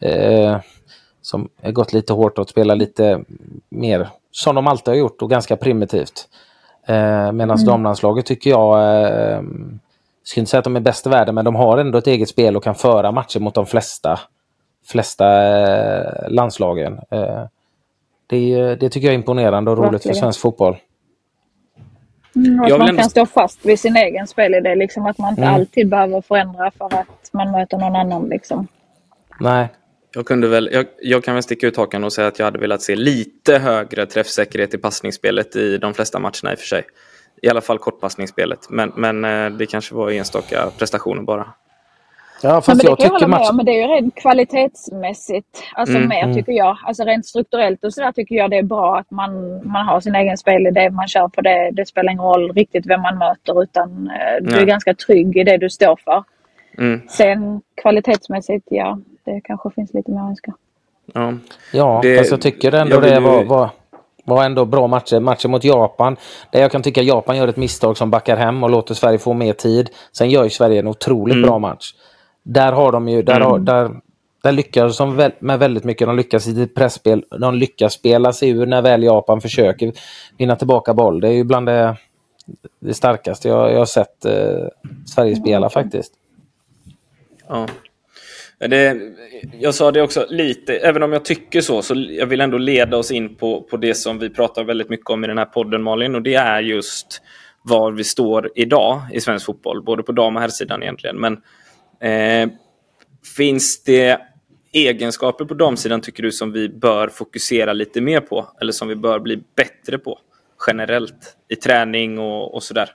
[0.00, 0.56] Eh,
[1.22, 3.24] som har gått lite hårt att spela lite
[3.68, 6.28] mer som de alltid har gjort och ganska primitivt.
[6.86, 7.64] Eh, Medan mm.
[7.66, 9.42] damlandslaget tycker jag, eh,
[10.24, 12.28] ska inte säga att de är bäst i världen, men de har ändå ett eget
[12.28, 14.20] spel och kan föra matcher mot de flesta,
[14.86, 15.26] flesta
[15.58, 17.00] eh, landslagen.
[17.10, 17.44] Eh,
[18.26, 20.14] det, det, tycker jag är imponerande och roligt Verkligen.
[20.14, 20.76] för svensk fotboll.
[22.36, 23.00] Mm, att man ändå...
[23.00, 24.74] kan stå fast vid sin egen spelidé.
[24.74, 25.54] Liksom att man inte mm.
[25.54, 28.28] alltid behöver förändra för att man möter någon annan.
[28.28, 28.66] Liksom.
[29.40, 29.68] Nej.
[30.14, 32.58] Jag, kunde väl, jag, jag, kan väl sticka ut hakan och säga att jag hade
[32.58, 36.82] velat se lite högre träffsäkerhet i passningsspelet i de flesta matcherna i och för sig.
[37.42, 38.70] I alla fall kortpassningsspelet.
[38.70, 41.46] Men, men eh, det kanske var enstaka prestationer bara.
[42.42, 43.50] Ja, fast ja, jag, jag tycker match...
[43.52, 45.62] Men det är ju rent kvalitetsmässigt.
[45.74, 46.34] Alltså mm, mer mm.
[46.34, 46.78] tycker jag.
[46.84, 50.14] Alltså rent strukturellt och sådär tycker jag det är bra att man, man har sin
[50.14, 50.90] egen spelidé.
[50.90, 51.70] Man kör på det.
[51.72, 55.44] Det spelar ingen roll riktigt vem man möter utan eh, du är ganska trygg i
[55.44, 56.24] det du står för.
[56.78, 57.00] Mm.
[57.08, 60.54] Sen kvalitetsmässigt, ja, det kanske finns lite mer att önska.
[61.12, 61.34] Ja,
[61.72, 63.70] ja det, fast jag tycker ändå jag det var, var,
[64.24, 65.20] var ändå bra matcher.
[65.20, 66.16] Matchen mot Japan,
[66.50, 69.32] där jag kan tycka Japan gör ett misstag som backar hem och låter Sverige få
[69.32, 69.90] mer tid.
[70.12, 71.46] Sen gör ju Sverige en otroligt mm.
[71.46, 71.94] bra match.
[72.42, 73.48] Där har de ju, där, mm.
[73.48, 73.90] har, där,
[74.42, 76.06] där lyckas de med väldigt mycket.
[76.06, 77.24] De lyckas i sitt pressspel.
[77.40, 79.92] De lyckas spela sig ur när väl Japan försöker
[80.38, 81.20] vinna tillbaka boll.
[81.20, 81.96] Det är ju bland det,
[82.80, 84.66] det starkaste jag, jag har sett eh,
[85.06, 86.12] Sverige spela faktiskt.
[87.48, 87.66] Ja.
[88.68, 89.00] Det,
[89.60, 92.96] jag sa det också lite, även om jag tycker så, så jag vill ändå leda
[92.96, 95.82] oss in på, på det som vi pratar väldigt mycket om i den här podden
[95.82, 97.22] Malin och det är just
[97.62, 101.16] var vi står idag i svensk fotboll, både på dam och herrsidan egentligen.
[101.16, 101.42] Men
[102.02, 102.48] Eh,
[103.36, 104.20] finns det
[104.72, 108.46] egenskaper på damsidan tycker du som vi bör fokusera lite mer på?
[108.60, 110.18] Eller som vi bör bli bättre på
[110.66, 112.90] generellt i träning och, och sådär?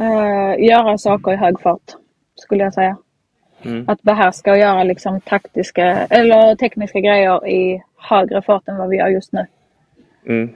[0.00, 1.96] Uh, göra saker i hög fart,
[2.34, 2.96] skulle jag säga.
[3.64, 3.84] Mm.
[3.88, 8.96] Att behärska och göra liksom taktiska eller tekniska grejer i högre fart än vad vi
[8.96, 9.46] gör just nu.
[10.26, 10.54] Mm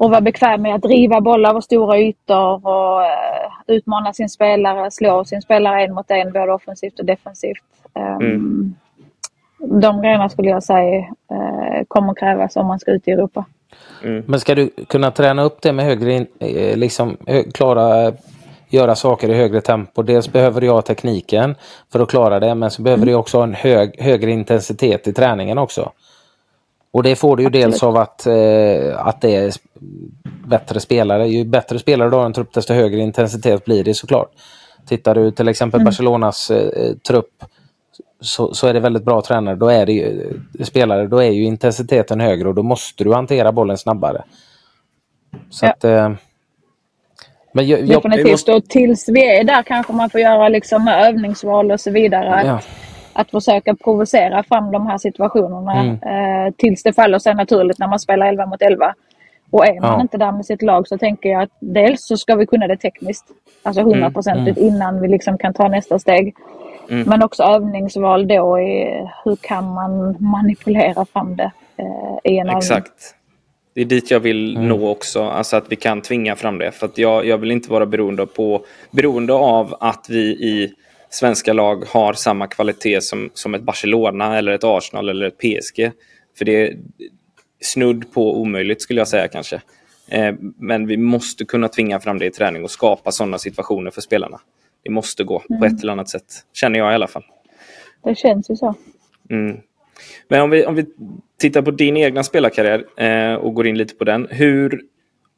[0.00, 4.90] och vara bekväm med att driva bollar över stora ytor och uh, utmana sin spelare,
[4.90, 7.64] slå sin spelare en mot en både offensivt och defensivt.
[7.94, 8.74] Um, mm.
[9.58, 13.44] De grejerna skulle jag säga uh, kommer krävas om man ska ut i Europa.
[14.04, 14.24] Mm.
[14.26, 17.16] Men ska du kunna träna upp det med högre, eh, liksom
[17.54, 18.12] klara
[18.70, 20.02] göra saker i högre tempo.
[20.02, 21.54] Dels behöver jag tekniken
[21.92, 23.12] för att klara det men så behöver mm.
[23.12, 25.92] du också ha en hög, högre intensitet i träningen också.
[26.92, 27.64] Och det får du ju Absolut.
[27.64, 29.52] dels av att, eh, att det är
[30.48, 31.28] bättre spelare.
[31.28, 34.30] Ju bättre spelare du har en trupp desto högre intensitet blir det såklart.
[34.86, 35.84] Tittar du till exempel mm.
[35.84, 37.44] Barcelonas eh, trupp
[38.20, 39.56] så, så, är det väldigt bra tränare.
[39.56, 43.52] Då är det ju, spelare, då är ju intensiteten högre och då måste du hantera
[43.52, 44.24] bollen snabbare.
[45.50, 45.70] Så ja.
[45.70, 46.12] att, eh,
[47.52, 48.30] men jag, Definitivt.
[48.30, 48.52] Måste...
[48.52, 52.42] Och tills vi är där kanske man får göra liksom övningsval och så vidare.
[52.46, 52.60] Ja
[53.12, 55.94] att försöka provocera fram de här situationerna mm.
[55.94, 58.94] eh, tills det faller sig naturligt när man spelar 11 mot 11.
[59.50, 60.00] Och är man ja.
[60.00, 62.76] inte där med sitt lag så tänker jag att dels så ska vi kunna det
[62.76, 63.24] tekniskt,
[63.62, 63.92] alltså mm.
[63.92, 64.68] hundraprocentigt mm.
[64.68, 66.34] innan vi liksom kan ta nästa steg.
[66.90, 67.08] Mm.
[67.08, 72.86] Men också övningsval då i hur kan man manipulera fram det eh, i en Exakt.
[72.88, 73.19] Övning.
[73.74, 74.68] Det är dit jag vill mm.
[74.68, 76.72] nå också, alltså att vi kan tvinga fram det.
[76.72, 80.74] För jag, jag vill inte vara beroende, på, beroende av att vi i
[81.10, 85.90] svenska lag har samma kvalitet som, som ett Barcelona eller ett Arsenal eller ett PSG.
[86.38, 86.78] För det är
[87.60, 89.60] snudd på omöjligt skulle jag säga kanske.
[90.08, 94.00] Eh, men vi måste kunna tvinga fram det i träning och skapa sådana situationer för
[94.00, 94.40] spelarna.
[94.82, 95.60] Det måste gå mm.
[95.60, 97.24] på ett eller annat sätt, känner jag i alla fall.
[98.04, 98.74] Det känns ju så.
[99.30, 99.60] Mm.
[100.28, 100.86] Men om vi, om vi
[101.40, 104.26] tittar på din egna spelarkarriär eh, och går in lite på den.
[104.30, 104.82] Hur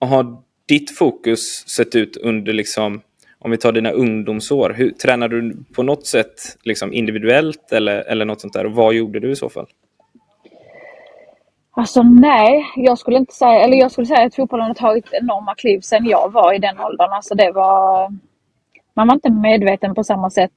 [0.01, 0.37] har
[0.69, 3.01] ditt fokus sett ut under liksom
[3.39, 8.25] om vi tar dina ungdomsår, hur, tränar du på något sätt liksom individuellt eller, eller
[8.25, 8.67] något sånt där?
[8.67, 9.67] Och vad gjorde du i så fall?
[11.71, 15.55] Alltså nej, jag skulle inte säga, eller jag skulle säga att fotbollen har tagit enorma
[15.55, 17.13] kliv sedan jag var i den åldern.
[17.13, 18.11] Alltså det var,
[18.95, 20.53] man var inte medveten på samma sätt.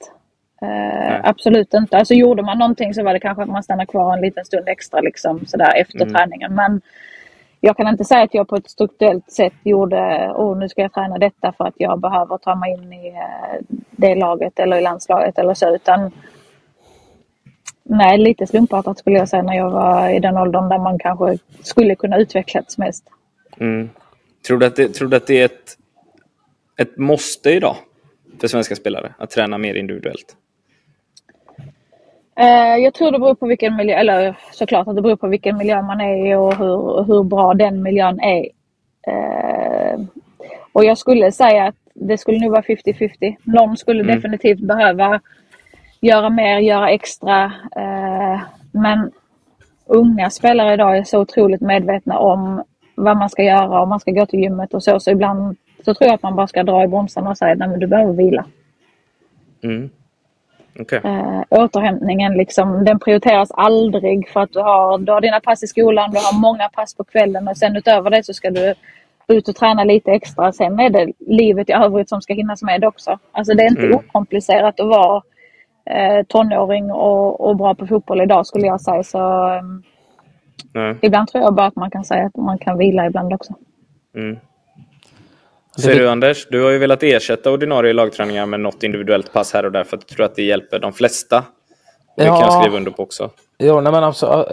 [0.64, 1.98] Uh, absolut inte.
[1.98, 4.68] Alltså gjorde man någonting så var det kanske att man stannade kvar en liten stund
[4.68, 6.14] extra liksom sådär efter mm.
[6.14, 6.56] träningen.
[6.56, 6.82] Men
[7.60, 10.94] jag kan inte säga att jag på ett strukturellt sätt gjorde, oh nu ska jag
[10.94, 14.82] träna detta för att jag behöver ta mig in i eh, det laget eller i
[14.82, 16.12] landslaget eller så utan
[17.88, 21.38] Nej, lite slumpartat skulle jag säga när jag var i den åldern där man kanske
[21.62, 23.04] skulle kunna utvecklas mest.
[23.58, 23.90] Mm.
[24.48, 25.78] Tror, du att det, tror du att det är ett,
[26.78, 27.76] ett måste idag
[28.42, 30.36] för svenska spelare att träna mer individuellt?
[32.40, 35.58] Eh, jag tror det beror på vilken miljö, eller såklart att det beror på vilken
[35.58, 38.46] miljö man är i och hur, hur bra den miljön är.
[39.08, 40.00] Eh,
[40.74, 43.36] och jag skulle säga att det skulle nog vara 50-50.
[43.44, 44.16] Någon skulle mm.
[44.16, 45.22] definitivt behöva
[46.02, 47.46] göra mer, göra extra.
[47.76, 49.12] Eh, men
[49.86, 52.64] unga spelare idag är så otroligt medvetna om
[52.96, 55.00] vad man ska göra och man ska gå till gymmet och så.
[55.00, 57.80] Så ibland så tror jag att man bara ska dra i bromsarna och säga att
[57.80, 58.46] du behöver vila.
[59.64, 59.90] Mm.
[60.80, 61.00] Okay.
[61.04, 65.68] Äh, återhämtningen liksom, den prioriteras aldrig för att du har, du har dina pass i
[65.68, 68.74] skolan, du har många pass på kvällen och sen utöver det så ska du
[69.28, 70.52] ut och träna lite extra.
[70.52, 73.20] Sen är det livet i övrigt som ska hinnas med också.
[73.32, 73.96] Alltså det är inte mm.
[73.96, 75.22] okomplicerat att vara
[75.86, 79.04] eh, tonåring och, och bra på fotboll idag skulle jag säga.
[79.04, 79.48] Så,
[80.76, 83.54] eh, ibland tror jag bara att man kan säga att man kan vila ibland också.
[84.16, 84.38] Mm.
[85.82, 89.66] Ser du Anders, du har ju velat ersätta ordinarie lagträningar med något individuellt pass här
[89.66, 91.44] och där för att du tror att det hjälper de flesta.
[92.18, 92.40] Det ja.
[92.40, 93.30] kan jag skriva under på också.
[93.58, 94.50] Ja, nej, men alltså,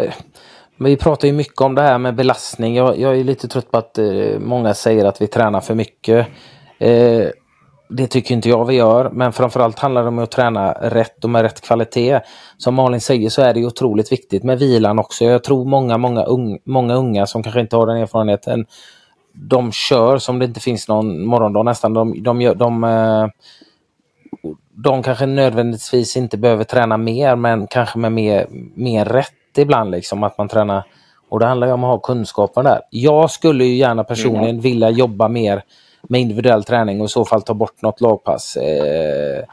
[0.78, 2.76] vi pratar ju mycket om det här med belastning.
[2.76, 6.26] Jag, jag är lite trött på att eh, många säger att vi tränar för mycket.
[6.78, 7.26] Eh,
[7.88, 11.30] det tycker inte jag vi gör, men framförallt handlar det om att träna rätt och
[11.30, 12.20] med rätt kvalitet.
[12.58, 15.24] Som Malin säger så är det otroligt viktigt med vilan också.
[15.24, 18.66] Jag tror många, många, un många unga som kanske inte har den erfarenheten,
[19.32, 21.94] de kör som det inte finns någon morgondag nästan.
[21.94, 23.26] De, de, gör, de, eh,
[24.70, 30.22] de kanske nödvändigtvis inte behöver träna mer, men kanske med mer, mer rätt ibland, liksom,
[30.22, 30.84] att man tränar.
[31.28, 32.80] Och det handlar ju om att ha kunskapen där.
[32.90, 34.60] Jag skulle ju gärna personligen mm.
[34.60, 35.62] vilja jobba mer
[36.08, 38.56] med individuell träning och i så fall ta bort något lagpass.
[38.56, 39.44] Eh,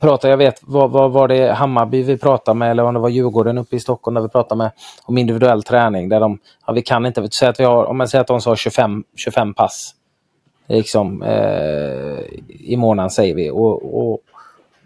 [0.00, 3.08] pratade, jag vet, vad, vad var det Hammarby vi pratade med eller om det var
[3.08, 4.70] Djurgården uppe i Stockholm där vi pratade med
[5.04, 6.08] om individuell träning.
[6.08, 8.40] Där de, ja, vi kan inte, säga att vi har, om man säger att de
[8.40, 9.94] sa 25, 25 pass
[10.68, 13.50] liksom, eh, i månaden säger vi.
[13.50, 14.20] Och, och,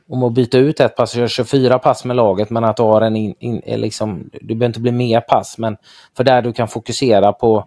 [0.08, 2.82] om att byta ut ett pass och köra 24 pass med laget men att du
[2.82, 5.76] har en in, in, eh, liksom, du behöver inte bli mer pass men
[6.16, 7.64] för där du kan fokusera på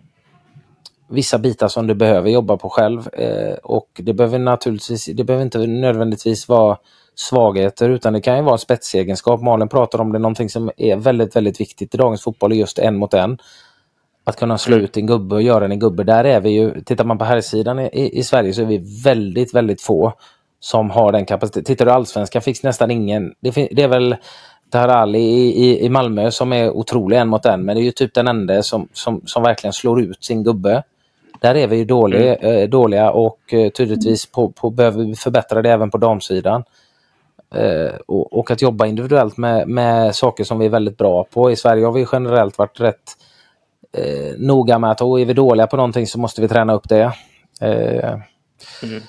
[1.10, 5.45] vissa bitar som du behöver jobba på själv eh, och det behöver naturligtvis, det behöver
[5.45, 6.77] inte nödvändigtvis vara
[7.19, 9.41] svagheter utan det kan ju vara en spetsegenskap.
[9.41, 12.80] Malin pratar om det, någonting som är väldigt, väldigt viktigt i dagens fotboll är just
[12.80, 13.38] en mot en.
[14.23, 14.86] Att kunna slå mm.
[14.86, 16.03] ut en gubbe och göra en gubbe.
[16.03, 19.01] Där är vi ju, tittar man på här sidan i, i Sverige så är vi
[19.03, 20.13] väldigt, väldigt få
[20.60, 21.63] som har den kapaciteten.
[21.63, 23.34] Tittar du allsvenskan finns nästan ingen.
[23.39, 24.15] Det, det är väl
[24.69, 27.91] Taharali i, i, i Malmö som är otrolig en mot en, men det är ju
[27.91, 30.84] typ den enda som, som, som verkligen slår ut sin gubbe.
[31.41, 32.58] Där är vi ju dåliga, mm.
[32.58, 36.63] eh, dåliga och eh, tydligtvis på, på, behöver vi förbättra det även på damsidan.
[37.55, 41.51] Eh, och, och, att jobba individuellt med, med saker som vi är väldigt bra på.
[41.51, 43.03] I Sverige har vi generellt varit rätt
[43.97, 46.89] eh, noga med att och är vi dåliga på någonting så måste vi träna upp
[46.89, 47.12] det.
[47.62, 48.13] Eh,
[48.83, 49.01] mm.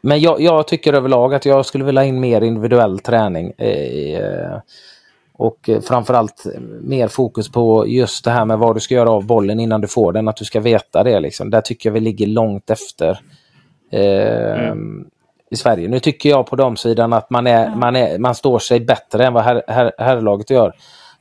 [0.00, 3.50] Men jag, jag, tycker överlag att jag skulle vilja in mer individuell träning.
[3.50, 4.58] Eh,
[5.38, 6.46] och framförallt
[6.80, 9.88] mer fokus på just det här med vad du ska göra av bollen innan du
[9.88, 11.20] får den, att du ska veta det.
[11.20, 11.50] Liksom.
[11.50, 13.20] Där tycker jag vi ligger långt efter
[13.92, 15.06] eh, mm.
[15.50, 15.88] I Sverige.
[15.88, 17.78] Nu tycker jag på de sidan att man, är, mm.
[17.78, 20.72] man, är, man står sig bättre än vad her, her, herrlaget gör.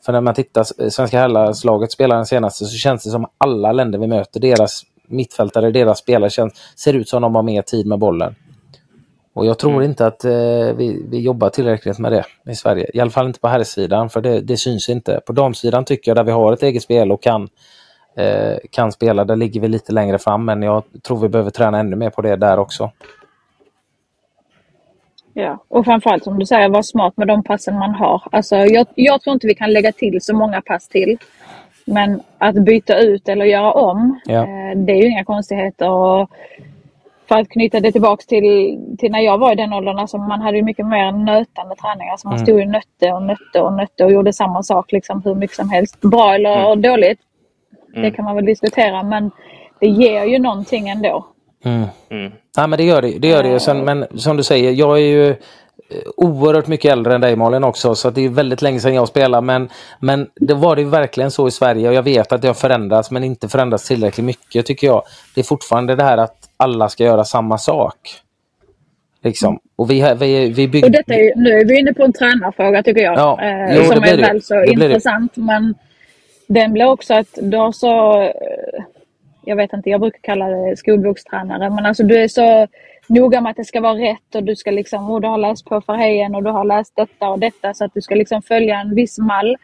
[0.06, 4.00] För när man tittar, svenska herrlaget spelar den senaste så känns det som alla länder
[4.00, 8.00] vi möter, deras mittfältare, deras spelare känns, ser ut som de har mer tid med
[8.00, 8.36] bollen.
[9.34, 9.84] Och jag tror mm.
[9.84, 10.32] inte att eh,
[10.76, 12.90] vi, vi jobbar tillräckligt med det i Sverige.
[12.94, 15.22] I alla fall inte på herrsidan, för det, det syns inte.
[15.26, 17.48] På damsidan tycker jag, där vi har ett eget spel och kan,
[18.18, 20.46] eh, kan spela, där ligger vi lite längre fram.
[20.46, 22.92] Men jag tror vi behöver träna ännu mer på det där också.
[25.38, 28.22] Ja, och framförallt som du säger, vara smart med de passen man har.
[28.32, 31.18] Alltså, jag, jag tror inte vi kan lägga till så många pass till.
[31.86, 34.42] Men att byta ut eller göra om, ja.
[34.42, 35.90] eh, det är ju inga konstigheter.
[35.90, 36.30] Och
[37.28, 40.42] för att knyta det tillbaks till, till när jag var i den åldern, alltså man
[40.42, 42.10] hade ju mycket mer nötande träning.
[42.10, 42.46] Alltså man mm.
[42.46, 45.70] stod ju nötte och nötte och nötte och gjorde samma sak liksom hur mycket som
[45.70, 46.02] helst.
[46.02, 46.82] Bra eller mm.
[46.82, 47.20] dåligt,
[47.90, 48.04] mm.
[48.04, 49.32] det kan man väl diskutera men
[49.80, 51.26] det ger ju någonting ändå.
[51.66, 51.86] Mm.
[52.10, 52.32] Mm.
[52.58, 53.20] Ja men det gör det.
[53.20, 53.60] det, gör det.
[53.60, 55.36] Sen, men som du säger, jag är ju
[56.18, 59.46] oerhört mycket äldre än dig Malin också så det är väldigt länge sedan jag spelade
[59.46, 62.54] men, men det var det verkligen så i Sverige och jag vet att det har
[62.54, 65.04] förändrats men inte förändrats tillräckligt mycket tycker jag.
[65.36, 67.98] Det är fortfarande det här att alla ska göra samma sak.
[69.24, 69.60] Liksom.
[69.76, 70.88] Och vi, vi, vi bygger...
[70.88, 73.18] och detta är, nu är vi inne på en tränarfråga tycker jag.
[73.18, 75.38] Ja, eh, jo, som är väl så det intressant.
[75.38, 75.76] Men
[76.48, 78.24] den blir också att har så...
[79.46, 81.70] Jag vet inte, jag brukar kalla det skolbokstränare.
[81.70, 82.68] Men alltså du är så
[83.08, 85.66] noga med att det ska vara rätt och du ska liksom, och du har läst
[85.66, 88.80] på Verheyen och du har läst detta och detta så att du ska liksom följa
[88.80, 89.58] en viss mall.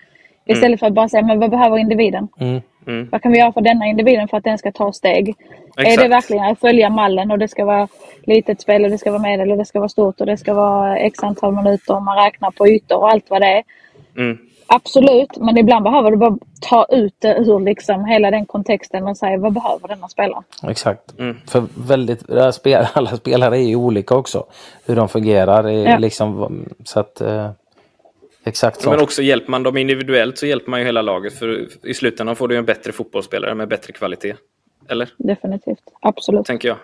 [0.45, 0.77] Istället mm.
[0.77, 2.27] för att bara säga, men vad behöver individen?
[2.39, 2.61] Mm.
[2.87, 3.07] Mm.
[3.11, 5.35] Vad kan vi göra för denna individen för att den ska ta steg?
[5.77, 5.99] Exakt.
[5.99, 7.87] Är det verkligen att följa mallen och det ska vara
[8.23, 10.53] litet spel och det ska vara medel och det ska vara stort och det ska
[10.53, 13.63] vara x antal minuter och man räknar på ytor och allt vad det är.
[14.17, 14.37] Mm.
[14.73, 19.17] Absolut, men ibland behöver du bara ta ut det ur liksom hela den kontexten och
[19.17, 20.43] säga vad behöver denna spelare?
[20.63, 21.19] Exakt.
[21.19, 21.37] Mm.
[21.47, 22.29] För väldigt,
[22.93, 24.45] alla spelare är ju olika också.
[24.85, 25.69] Hur de fungerar.
[25.69, 25.97] Ja.
[25.97, 27.51] Liksom, så att, eh,
[28.43, 28.89] Exakt så.
[28.89, 31.33] Men också hjälper man dem individuellt så hjälper man ju hela laget.
[31.33, 34.35] För i slutändan får du en bättre fotbollsspelare med bättre kvalitet.
[34.89, 35.09] Eller?
[35.17, 35.83] Definitivt.
[36.01, 36.45] Absolut.
[36.45, 36.77] Tänker jag.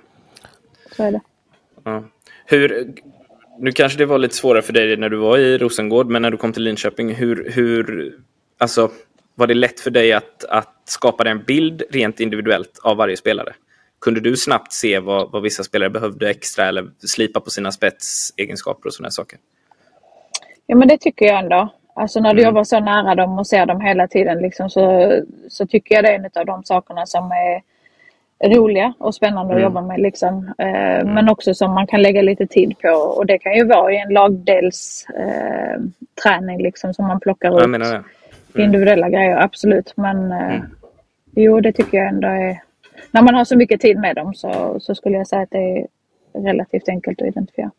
[0.95, 1.21] Så är det.
[1.83, 2.03] Ja.
[2.45, 2.93] Hur,
[3.59, 6.31] nu kanske det var lite svårare för dig när du var i Rosengård, men när
[6.31, 8.13] du kom till Linköping, hur, hur
[8.57, 8.91] alltså,
[9.35, 13.53] var det lätt för dig att, att skapa den bild rent individuellt av varje spelare?
[14.01, 18.87] Kunde du snabbt se vad, vad vissa spelare behövde extra eller slipa på sina spetsegenskaper
[18.89, 19.39] och sådana saker?
[20.65, 21.73] Ja men det tycker jag ändå.
[21.95, 22.49] Alltså när du Mm.
[22.49, 25.13] jobbar så nära dem och ser dem hela tiden liksom, så,
[25.49, 27.61] så tycker jag det är en av de sakerna som är
[28.43, 29.63] roliga och spännande att Mm.
[29.63, 29.99] jobba med.
[29.99, 30.53] Liksom.
[30.57, 32.89] Eh, Men också som man kan lägga lite tid på.
[32.89, 37.61] Och det kan ju vara i en lagdels eh, liksom, som man plockar Ja, ut
[37.71, 38.03] Jag det.
[38.55, 38.65] Mm.
[38.65, 39.93] individuella grejer, absolut.
[39.97, 40.61] Men eh,
[41.35, 42.61] jo, det tycker jag ändå är...
[43.11, 45.57] När man har så mycket tid med dem så, så skulle jag säga att det
[45.79, 45.87] är
[46.43, 47.71] relativt enkelt att identifiera.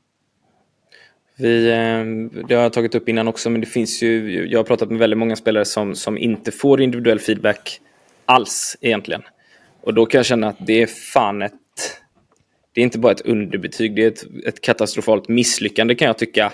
[1.37, 2.05] Vi, eh,
[2.49, 4.99] det har jag tagit upp innan också, men det finns ju, jag har pratat med
[4.99, 7.81] väldigt många spelare som, som inte får individuell feedback
[8.27, 9.23] alls egentligen.
[9.81, 11.53] Och då kan jag känna att det är fan ett,
[12.73, 16.53] det är inte bara ett underbetyg, det är ett, ett katastrofalt misslyckande kan jag tycka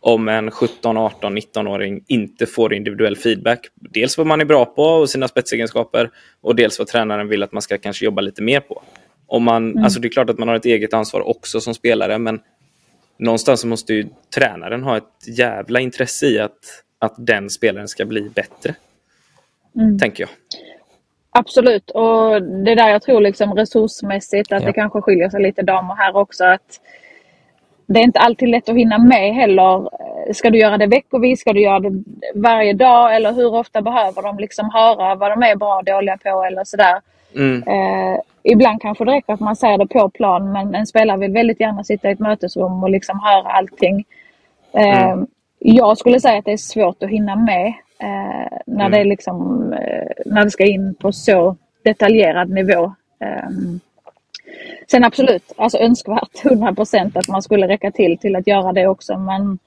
[0.00, 3.68] om en 17, 18, 19-åring inte får individuell feedback.
[3.74, 6.10] Dels vad man är bra på och sina spetsegenskaper
[6.40, 8.82] och dels vad tränaren vill att man ska kanske jobba lite mer på.
[9.26, 12.18] Om man, alltså det är klart att man har ett eget ansvar också som spelare,
[12.18, 12.40] men
[13.18, 16.58] någonstans måste ju tränaren ha ett jävla intresse i att,
[16.98, 18.74] att den spelaren ska bli bättre.
[20.00, 20.30] Tänker jag.
[21.38, 24.66] Absolut, och det är där jag tror liksom resursmässigt att Ja.
[24.66, 26.44] det kanske skiljer sig lite damer här också.
[26.44, 26.80] att
[27.86, 29.88] Det är inte alltid lätt att hinna med heller.
[30.32, 31.40] Ska du göra det veckovis?
[31.40, 32.02] Ska du göra det
[32.34, 33.16] varje dag?
[33.16, 36.64] Eller hur ofta behöver de liksom höra vad de är bra och dåliga på eller
[36.64, 37.00] sådär.
[37.36, 37.62] Mm.
[37.62, 41.32] Eh, ibland kanske det räcker att man säger det på plan men en spelare vill
[41.32, 44.04] väldigt gärna sitta i ett mötesrum och liksom höra allting.
[44.72, 45.16] Eh,
[45.58, 49.72] Jag skulle säga att det är svårt att hinna med eh, när, det är liksom,
[49.72, 52.94] eh, när det ska in på så detaljerad nivå.
[53.20, 53.50] Eh,
[54.90, 59.18] sen absolut, alltså önskvärt 100% att man skulle räcka till till att göra det också
[59.18, 59.58] men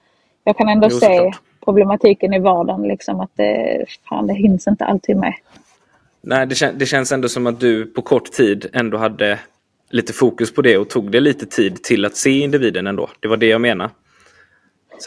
[0.44, 1.32] jag kan ändå Jo, se
[1.66, 5.34] problematiken i vardagen liksom att det, fan, det hinns inte alltid med.
[6.22, 9.40] Nej, det, kän, det känns ändå som att du på kort tid ändå hade
[9.90, 13.10] lite fokus på det och tog det lite tid till att se individen ändå.
[13.20, 13.90] Det var det jag menade.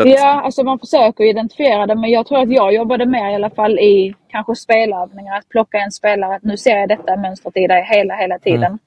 [0.01, 3.35] Att, Ja, alltså man försöker identifiera det men jag tror att jag jobbade mer i
[3.35, 5.39] alla fall i kanske spelövningar.
[5.39, 8.79] Att plocka en spelare, att nu ser jag detta mönstret i dig hela, hela tiden.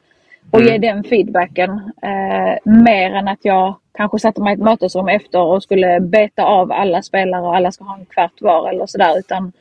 [0.52, 1.70] Och ge den feedbacken.
[2.02, 6.44] Eh, mer än att jag kanske satte mig i ett mötesrum efter och skulle beta
[6.44, 9.20] av alla spelare och alla ska ha en kvart var eller sådär.
[9.20, 9.52] Utan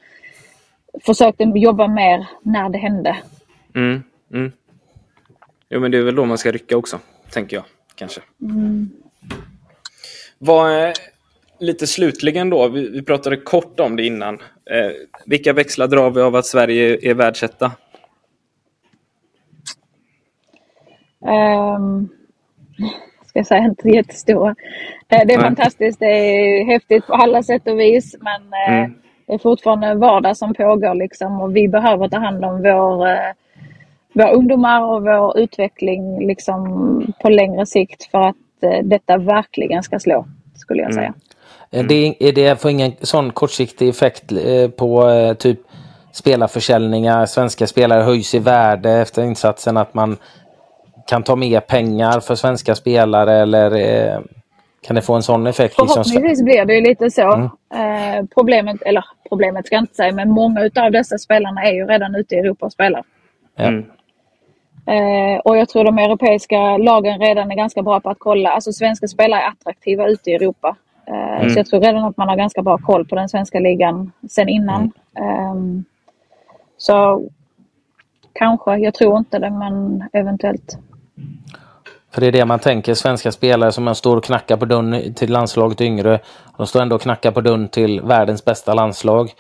[1.01, 3.17] försökte jobba mer när det hände.
[3.75, 4.53] Mm, mm.
[5.69, 6.99] Jo, men det är väl då man ska rycka också,
[7.31, 7.65] tänker jag.
[7.95, 8.21] Kanske.
[10.39, 10.93] Vad, eh,
[11.59, 14.35] lite slutligen då, vi, vi pratade kort om det innan.
[14.71, 14.91] Eh,
[15.27, 17.73] vilka växlar drar vi av att Sverige är världsetta?
[21.21, 22.09] Um,
[23.27, 24.55] ska jag säga inte jättestora.
[25.09, 25.41] Eh, det är Nej.
[25.41, 28.95] fantastiskt, det är häftigt på alla sätt och vis men eh, Mm.
[29.27, 33.33] det är fortfarande vardag som pågår liksom och vi behöver ta hand om vår, eh,
[34.13, 39.99] våra ungdomar och vår utveckling liksom på längre sikt för att eh, detta verkligen ska
[39.99, 41.15] slå, skulle jag säga.
[41.71, 45.61] Är det, är det får ingen sån kortsiktig effekt eh, på eh, typ
[46.13, 47.27] spelarförsäljningar?
[47.27, 50.17] Svenska spelare höjs i värde efter insatsen att man
[51.07, 54.21] kan ta mer pengar för svenska spelare eller eh,
[54.87, 55.75] kan det få en sån effekt?
[55.79, 56.05] Liksom?
[56.05, 57.33] Förhoppningsvis blir det ju lite så.
[57.75, 61.87] Eh, problemet, eller problemet ska jag inte säga, men många utav dessa spelarna är ju
[61.87, 63.05] redan ute i Europa och spelar.
[63.59, 63.85] Mm.
[64.87, 68.51] Eh, och jag tror de europeiska lagen redan är ganska bra på att kolla.
[68.51, 70.77] Alltså svenska spelare är attraktiva ute i Europa.
[71.07, 74.13] Eh, Så jag tror redan att man har ganska bra koll på den svenska ligan
[74.31, 74.93] sen innan.
[75.19, 75.85] Ehm,
[76.77, 77.29] så
[78.33, 80.79] kanske, jag tror inte det men eventuellt.
[82.13, 85.15] För det är det man tänker, svenska spelare som man står och knackar på dörren
[85.15, 86.19] till landslaget yngre.
[86.57, 89.31] De står ändå och knackar på dörren till världens bästa landslag.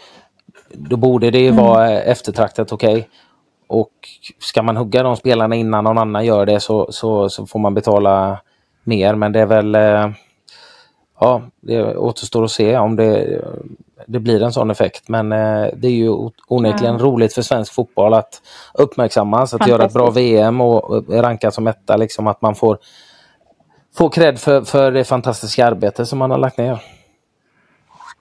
[0.72, 3.08] Då borde det ju vara eh, eftertraktat okej.
[3.68, 3.90] Och
[4.38, 7.74] ska man hugga de spelarna innan någon annan gör det så, så, så får man
[7.74, 8.40] betala
[8.84, 9.14] mer.
[9.14, 9.76] Men det är väl...
[11.20, 13.42] eh, Ja, det återstår att se om det,
[14.06, 15.08] det blir en sån effekt.
[15.08, 18.42] Men eh, det är ju onekligen roligt för svensk fotboll att
[18.74, 20.10] uppmärksammas, att göra ett bra.
[20.10, 21.96] VM och och rankas som etta.
[21.96, 22.78] Liksom att man får,
[23.94, 26.82] får cred för, för det fantastiska arbete som man har lagt ner.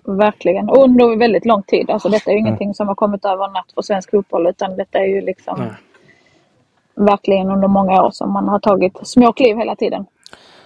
[0.05, 0.69] Verkligen.
[0.69, 1.89] Och under väldigt lång tid.
[1.89, 4.75] Alltså detta är ju ingenting som har kommit över en natt för svensk fotboll utan
[4.75, 5.69] detta är ju liksom Nej.
[6.95, 10.05] verkligen under många år som man har tagit små kliv hela tiden.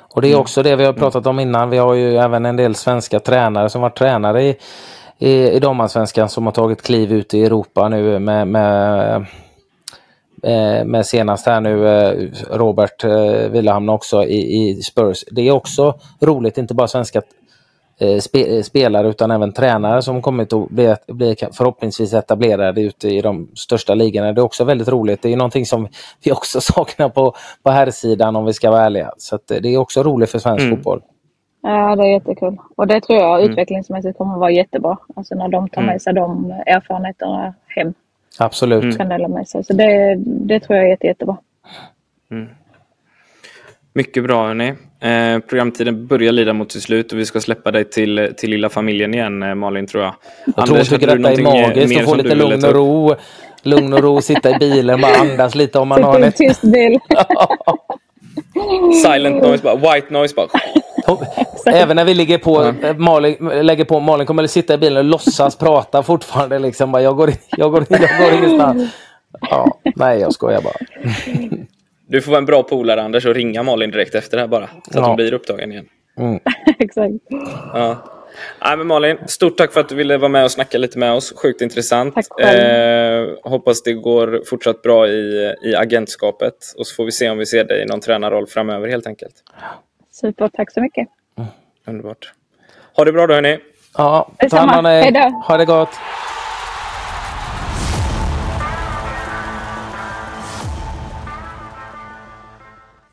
[0.09, 1.69] Och det är också det vi har pratat om innan.
[1.69, 4.55] Vi har ju även en del svenska tränare som varit tränare i,
[5.17, 9.25] i, i damallsvenskan som har tagit kliv ut i Europa nu med, med,
[10.43, 15.23] Eh, med senast här nu eh, Robert eh, Villahamn också i, i Spurs.
[15.31, 17.23] Det är också roligt, inte bara svenska eh,
[18.21, 23.47] spe, spelare utan även tränare som kommit att bli, bli förhoppningsvis etablerade ute i de
[23.55, 24.33] största ligorna.
[24.33, 25.21] Det är också väldigt roligt.
[25.21, 25.87] Det är någonting som
[26.23, 27.33] vi också saknar på,
[27.63, 29.11] på herrsidan om vi ska vara ärliga.
[29.17, 30.75] Så att, det är också roligt för svensk Mm.
[30.77, 31.01] fotboll.
[31.61, 32.57] Ja, det är jättekul.
[32.75, 33.51] Och det tror jag Mm.
[33.51, 34.97] utvecklingsmässigt kommer att vara jättebra.
[35.15, 35.91] Alltså när de tar Mm.
[35.93, 37.93] med sig de erfarenheterna hem.
[38.39, 38.83] Absolut.
[38.83, 38.95] Mm.
[38.95, 39.63] Kan dela med sig.
[39.63, 41.37] Så det, det tror jag är jätte, jättebra.
[43.93, 44.73] Mycket bra hörni.
[44.99, 48.69] Eh, programtiden börjar lida mot sitt slut och vi ska släppa dig till, till lilla
[48.69, 50.13] familjen igen eh, Malin tror jag.
[50.55, 53.15] Jag tror hon tycker detta är magiskt att få lite lugn och ro.
[53.63, 56.35] Lugn och ro, sitta i bilen, bara andas lite om man har en ett...
[56.35, 56.99] tyst bil.
[59.03, 60.47] Silent noise, bara, white noise bara.
[61.65, 65.03] Även när vi ligger på, Malin, lägger på, Malin kommer att sitta i bilen och
[65.03, 66.59] låtsas prata fortfarande.
[66.59, 68.91] Liksom, bara, jag, går, jag, går, jag går ingenstans.
[69.41, 70.73] Ja, nej, jag skojar bara.
[72.07, 74.67] Du får vara en bra polare Anders och ringa Malin direkt efter det här bara.
[74.67, 75.05] Så att Ja.
[75.07, 75.85] hon blir upptagen igen.
[76.17, 76.39] Mm.
[76.79, 77.13] Exakt.
[77.73, 77.97] Ja.
[78.65, 81.13] Nej, men Malin, stort tack för att du ville vara med och snacka lite med
[81.13, 81.33] oss.
[81.41, 82.15] Sjukt intressant.
[82.15, 83.29] Tack själv.
[83.29, 86.53] Eh, hoppas det går fortsatt bra i, i agentskapet.
[86.77, 89.33] Och så får vi se om vi ser dig i någon tränarroll framöver helt enkelt.
[90.11, 91.07] Super, tack så mycket.
[91.87, 92.31] Underbart.
[92.95, 93.57] Ha det bra då hörni.
[93.97, 95.01] Ja, ta hand om dig.
[95.01, 95.19] Hej då.
[95.19, 95.89] Ha det gott.